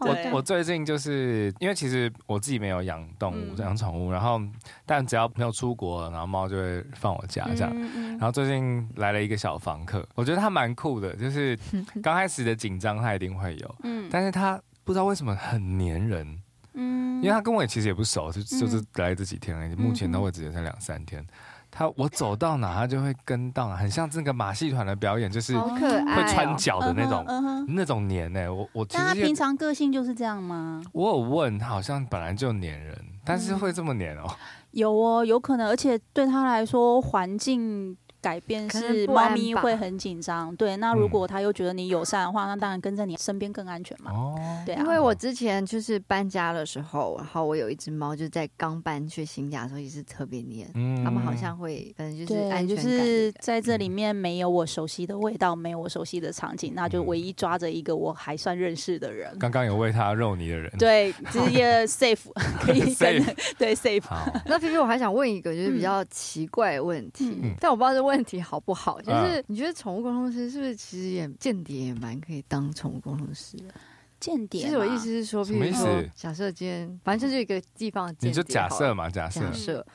[0.00, 4.40] 我我最近就是因为其实我自己没有养动物，养宠物，然后
[4.86, 7.70] 但只要没有出国，然后猫就会放我家这样。
[8.12, 11.56] 然后最近来了一个小房客，我觉得他蛮酷的，就是
[12.02, 16.39] 刚开始的紧张他一定会有，嗯，但是他不知道为什么很黏人。
[16.74, 21.24] 嗯，因为他跟我也其实也不熟，就就是来这几天而已，目前的位只有才两三天。
[21.72, 27.24] 他我走到哪，他就会跟到哪，很像这个马戏团的表演，就是会穿脚的那种
[27.68, 28.52] 那种黏呢。
[28.52, 30.82] 我我其实他平常个性就是这样吗？
[30.92, 34.24] 我有问他，好像本来就黏人，但是会这么黏哦？
[34.72, 40.54] 有哦，有可能，而且对他来说，环境改变是猫咪会很紧张。
[40.56, 44.10] 对，那如果它又觉得你友善的话，那当然跟在你身边更安全嘛。
[44.12, 44.34] 哦，
[44.66, 44.82] 对啊。
[44.82, 50.70] 因为我之前就是搬家的时候，然后我有一只猫，就是在刚搬去新家的时候也是特别黏。
[50.74, 59.36] 嗯，他们好像会，反正就是安全感，就是在这里面没有我熟悉的味道，没有我熟悉的场景，那就唯一抓着一个我还算认识的人。
[59.38, 63.24] 刚刚有喂它肉泥的人，对，直接 safe 可以跟
[63.58, 64.04] 对 safe。
[64.46, 73.74] 那菲菲，我还想问一个就是比较奇怪的问题，但我不知道是问题好不好，就是你觉得宠物沟通师是不是其实也间谍也蛮可以当宠物沟通师的？
[74.18, 79.86] 间谍，其实我意思是说，譬如说，假设今天反正就是一个地方的间谍，你就假设嘛，假设，假设，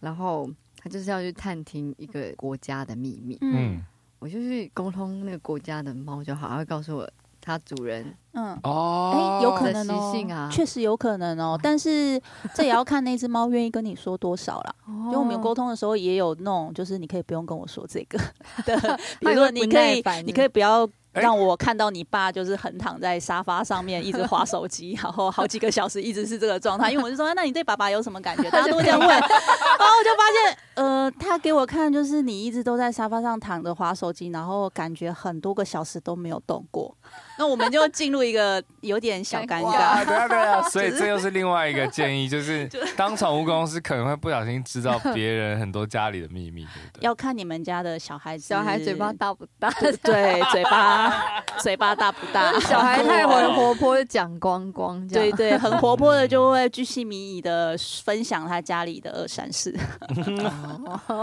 [0.00, 3.82] 然后他就是要去探听一个国家的秘密，嗯，
[4.18, 7.10] 我就去沟通那个国家的猫就好，他会告诉我
[7.40, 12.20] 它主人，嗯，哦，哎，有可能哦，确实有可能哦，但是
[12.54, 14.74] 这也要看那只猫愿意跟你说多少啦。
[15.06, 18.18] 因为我们有沟通的时候也有那种，就是你可以不用跟我说这个
[18.64, 20.88] 的， 比如说你可以，你可以不要。
[21.12, 26.88] 让我看到你爸就是横躺在沙发上面一直划手机，然后好几个小时一直是这个状态。
[26.88, 28.48] 因为我就说，那你对爸爸有什么感觉？
[28.48, 36.96] 大家都这样问，然后我就发现，呃，他给我看就是你一直都在沙发上躺着划手机，然后感觉很多个小时都没有动过。
[37.40, 42.68] 那我们就进入一个有点小尴尬，对啊对啊， 所以这又是另外一个建议，就是
[42.98, 47.00] 当宠物公司可能会不小心知道别人很多家里的秘密，对不对？
[47.00, 49.70] 要看你们家的小孩子，小孩嘴巴大不大？
[50.02, 52.52] 对，嘴巴 嘴巴大不大？
[52.60, 57.74] 小孩太活活泼，讲光光，对对，很活泼的就会巨细靡遗的
[58.04, 59.74] 分享他家里的二三事，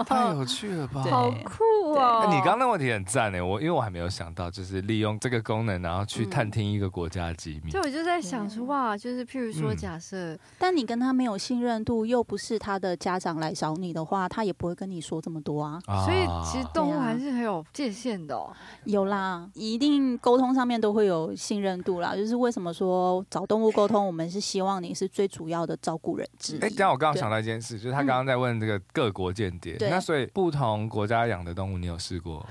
[0.07, 1.03] 太有趣了吧？
[1.11, 2.25] 好酷啊！
[2.25, 6.06] 你刚刚那问题很赞诶，我因为我还没有想到，就是利用这个功能，然后。
[6.07, 15.79] 去探听一个国家的机密，就我就在想说，哇，就是譬如说，假设，但你跟他没有信任度，又不是他的家长来找你的话，他也不会跟你说这么多啊。
[16.05, 18.51] 所以其实动物还是很有界限的哦。
[18.85, 22.15] 有啦，一定沟通上面都会有信任度啦。
[22.15, 26.59] 就是为什么说找动物沟通，我们是希望你是最主要的照顾人之一。
[26.59, 32.45] 哎，刚我刚刚想到一件事，就是他刚刚在问这个各国间谍，那所以不同国家养的动物，你有试过？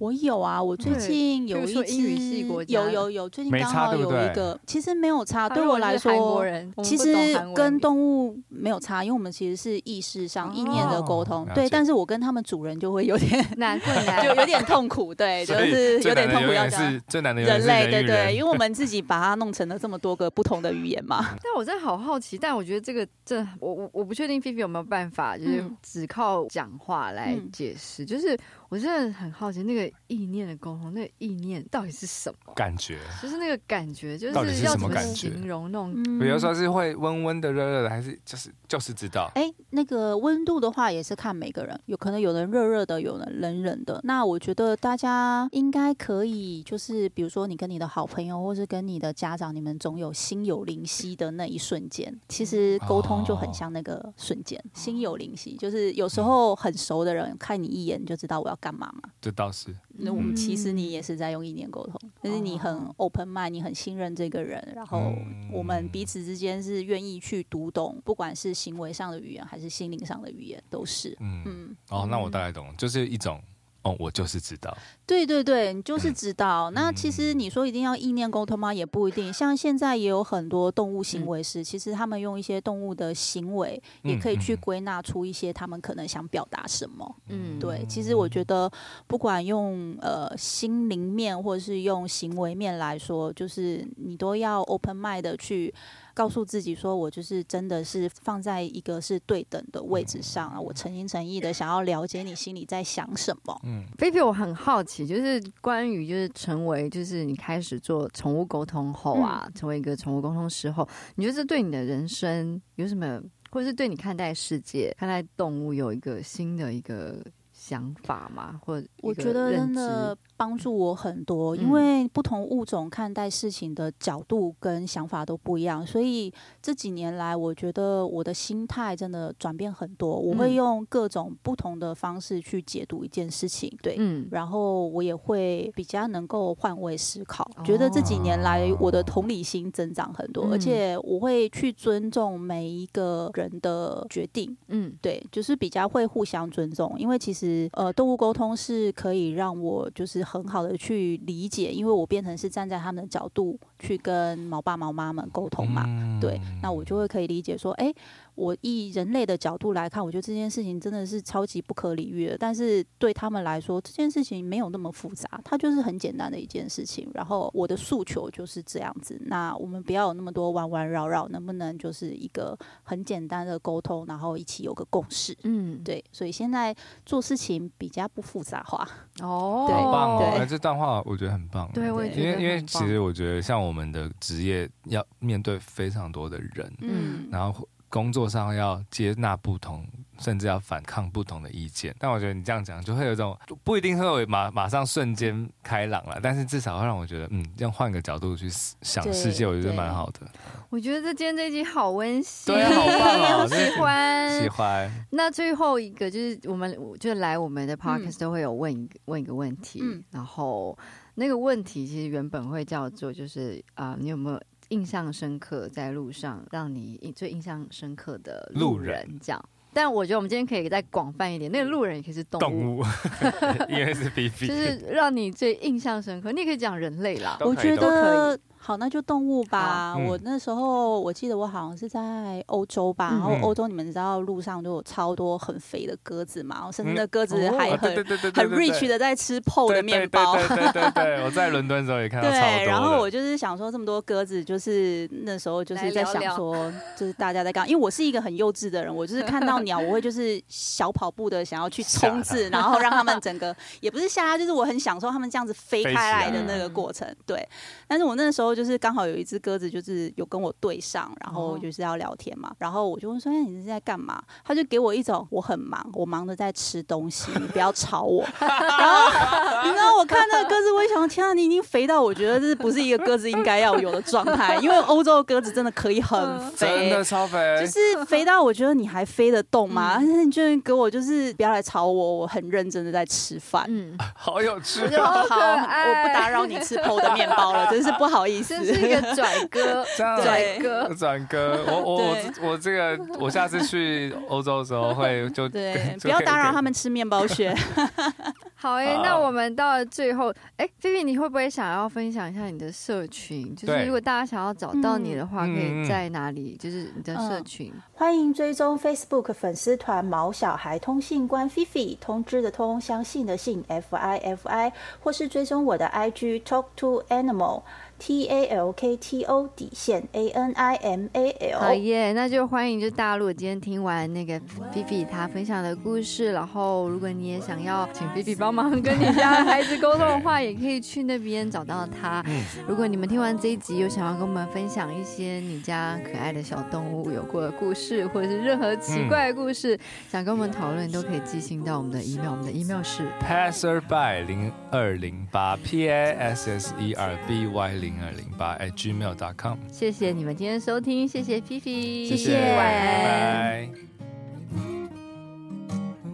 [0.00, 2.38] 我有啊，我最近有一次，
[2.68, 5.46] 有有有，最近刚好有一个，其实没有差。
[5.46, 6.42] 对我来说，
[6.82, 7.14] 其实
[7.54, 11.46] 跟动物没有差，因为我们其实是意识上意念的沟通。
[11.54, 15.14] 对，但是我跟他们主人就会有点 难，难，就有点痛苦。
[15.14, 16.52] 对， 就是有点痛苦。
[16.54, 21.18] 要讲最难的人类，对对，因为我们自己把它弄成了这么多个不同的语言嘛。
[21.44, 28.34] 但我真的好好奇，但我觉得这个这我我我不确定菲菲有没有办法，就是只靠讲话来解释，就是。
[28.70, 33.00] 我真的很好奇，那个意念的沟通，那个意念到底是什么感觉？
[33.20, 35.92] 就是那个感觉，就是要怎么形容那种？
[36.20, 39.28] 比如说是会温温的、热热的，还是就是就是知道？
[39.34, 44.00] 哎，那个温度的话也是看每个人，有可能有人热热的，有人冷冷的。
[44.04, 52.16] 那我觉得大家应该可以，就是比如说你跟你的好朋友，或是跟你的家长，你们总有心有灵犀的那一瞬间。
[52.28, 58.56] 其实沟通就很像那个瞬间，心有灵犀，就是有时候很熟的人看你一眼就知道我要。
[58.60, 59.10] 干嘛嘛？
[59.20, 59.74] 这倒是。
[59.88, 65.12] 那我们其实你也是在用意念沟通，但是你很 open mind，你很信任这个人，然后
[65.52, 71.16] 我们彼此之间是愿意去读懂，不管是行为上的语言还是心灵上的语言，都是。
[71.20, 71.76] 嗯嗯。
[71.88, 73.42] 哦，那我大概懂了，就是一种。
[73.82, 74.76] 哦，我就是知道。
[75.06, 76.70] 对对对，你就是知道。
[76.74, 78.74] 那其实你说一定要意念沟通吗？
[78.74, 79.32] 也不一定。
[79.32, 87.16] 像现在也有很多动物行为师，其实他们用一些动物的行为，也可以去归纳出一些他们可能想表达什么。
[87.28, 87.84] 嗯，对。
[87.88, 88.70] 其实我觉得，
[89.06, 95.72] 不管用呃心灵面，或者是用行为面来说，就是你都要 open mind 的去。
[96.20, 100.60] 告诉自己说，我就是真的是放在一个是对等的位置上啊！
[100.60, 103.58] 我诚心诚意的想要了解你心里在想什么。
[103.64, 113.18] 嗯，菲菲，我很好奇，就是关于就是成为就是你开始做宠物沟通后啊，嗯、成为一个宠物沟通师后，你觉得这对你的人生有什么，
[113.50, 118.60] 或者是对你看待世界、看待动物有一个新的一个想法吗？
[118.62, 120.14] 或者我觉得真的。
[120.40, 126.32] 帮助我很多，因为不同物种看待事情的角度跟想法都不一样，所以
[126.62, 130.18] 这几年来，我觉得我的心态真的转变很多。
[130.18, 150.24] 我会用各种不同的方式去解读一件事情，对，嗯，然后我也会比较能够换位思考，觉得这几年来我的同理心增长很多，而且我会去尊重每一个人的决定，嗯，对，就是比较会互相尊重，因为其实呃，动物沟通是可以让我就是。
[150.30, 155.84] 很好的去理解，因为我变成是站在他们的角度去跟毛爸毛妈们沟通嘛，
[156.20, 157.92] 对，那我就会可以理解说，哎。
[158.40, 162.38] 我以人类的角度来看，我觉得这件事情真的是超级不可理喻的。
[162.38, 167.06] 但是对他们来说，这件事情没有那么复杂，它就是很简单的一件事情。
[167.12, 169.20] 然后我的诉求就是这样子。
[169.26, 175.36] 那我们不要有那么多弯弯绕绕，能不能就是一个很简单的沟通，然后一起有个共识？
[175.42, 176.02] 嗯，对。
[176.10, 176.74] 所以现在
[177.04, 178.88] 做事情比较不复杂化。
[179.20, 180.46] 哦，对，很棒哦！
[180.48, 181.70] 这段话我觉得很棒。
[181.74, 187.68] 对，我也觉得因为因为其实我觉得像我们的职业要面对非常多的人，嗯，然后。
[187.90, 189.84] 工作上要接纳不同，
[190.20, 200.20] 甚至要反抗不同的意见，但我觉得你这样讲就会有一种不一定会有马马上瞬间开朗了，但是至少会让我觉得，嗯，这样换个角度去想世界，我觉得蛮好的。
[200.68, 204.88] 我觉得这今天这集好温馨，对，好棒 哦，喜欢喜欢。
[205.10, 210.78] 那最后一个就是我们就来我们的 podcast 都会有问一个、嗯、问一个问题，嗯、然后
[211.16, 214.40] 那个问题其实原本会叫做就是啊、呃，你有没有？
[214.70, 219.44] 印象深刻，在路上让你最印象深刻的路人，这样。
[219.72, 222.82] 但我觉得我们今天可以再广泛一点，那个路人也可以是动物，动物
[223.70, 226.32] 因为是 BB，就是让你最印象深刻。
[226.32, 228.36] 你也可以讲人类啦，我觉得。
[228.62, 229.94] 好，那就动物吧。
[229.96, 240.36] 嗯、我那时候我记得我好像是在欧洲吧，嗯、然后欧洲你们知道路上就有超多很肥的鸽子嘛，然后甚至那鸽子还很很 rich 的在吃 PO 的面包。
[240.36, 242.40] 对对对，对，对，对 我在伦敦的时候也看到超多。
[242.40, 257.08] 对，然后我就是想说这么多鸽子，就是那时候就是在想说，就是大家在干，因为我是一个很幼稚的人，我就是看到鸟我会就是小跑步的想要去冲刺，然后让他们整个也不是吓，就是我很享受他们这样子飞开来的那个过程。
[257.24, 257.48] 对，
[257.88, 258.49] 但是我那时候。
[258.54, 268.24] 就是刚好有一只鸽子，就是有跟我对上，然后就是要聊天嘛，然后我就问说：“哎，你是在干嘛？”他就给我一种我很忙，我忙着在吃东西，你不要吵我。
[268.40, 279.94] 然后你知道我看那个鸽子，我也想，天啊，你已经肥到我觉得这不是一个鸽子应该要有的状态，因为欧洲的鸽子真的可以很肥，真的超肥，就是肥到我觉得你还飞得动吗？
[279.96, 283.64] 但是你居然给我就是不要来吵我，我很认真的在吃饭。
[283.68, 288.39] 嗯， 好有趣，好，我不打扰你吃 PO 的面包了，真是不好意思。
[288.42, 291.64] 这是一个拽哥， 拽哥，拽哥。
[291.66, 292.16] 我我我
[292.50, 297.54] 我这个，我下次去欧洲的时候会 就对，不要打扰他们吃面包屑。
[298.54, 303.56] 好哎，那我们到了最后，哎，菲菲，你会不会想要分享一下你的社群？
[303.56, 306.58] 就是如果大家想要找到你的话，可以在哪里？
[306.60, 314.70] 就是你的社群，欢迎追踪 Facebook 粉丝团“毛小孩通信官菲菲”，通知的通，相信的信 F I F I，
[315.02, 317.62] 或是追踪我的 IG Talk to Animal。
[318.00, 321.60] T A L K T O 底线 A N I M A L。
[321.60, 324.40] 好耶，那就欢迎就大陆今天听完那个
[324.72, 332.24] 菲菲她分享的故事，然后如果你也想要请菲菲帮忙跟你家孩子沟通的话，也可以去那边找到他。
[332.66, 339.78] 如果你们听完这一集有想要跟我们分享一些你家可爱的小动物有过的故事，或者是任何奇怪的故事，
[340.10, 347.89] 想跟我们讨论，都可以寄信到我们的 email，我们的 email 是 passerby 零二零八 P A S S E R B Y 零。
[347.90, 352.16] 零二零八 at gmail.com，谢谢你们今天收听，谢谢皮皮，谢。
[352.16, 352.56] 谢，拜
[353.04, 353.68] 拜。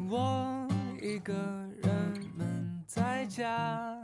[0.08, 0.66] 我
[1.00, 1.34] 一个
[1.82, 1.92] 人
[2.36, 3.96] 闷在家。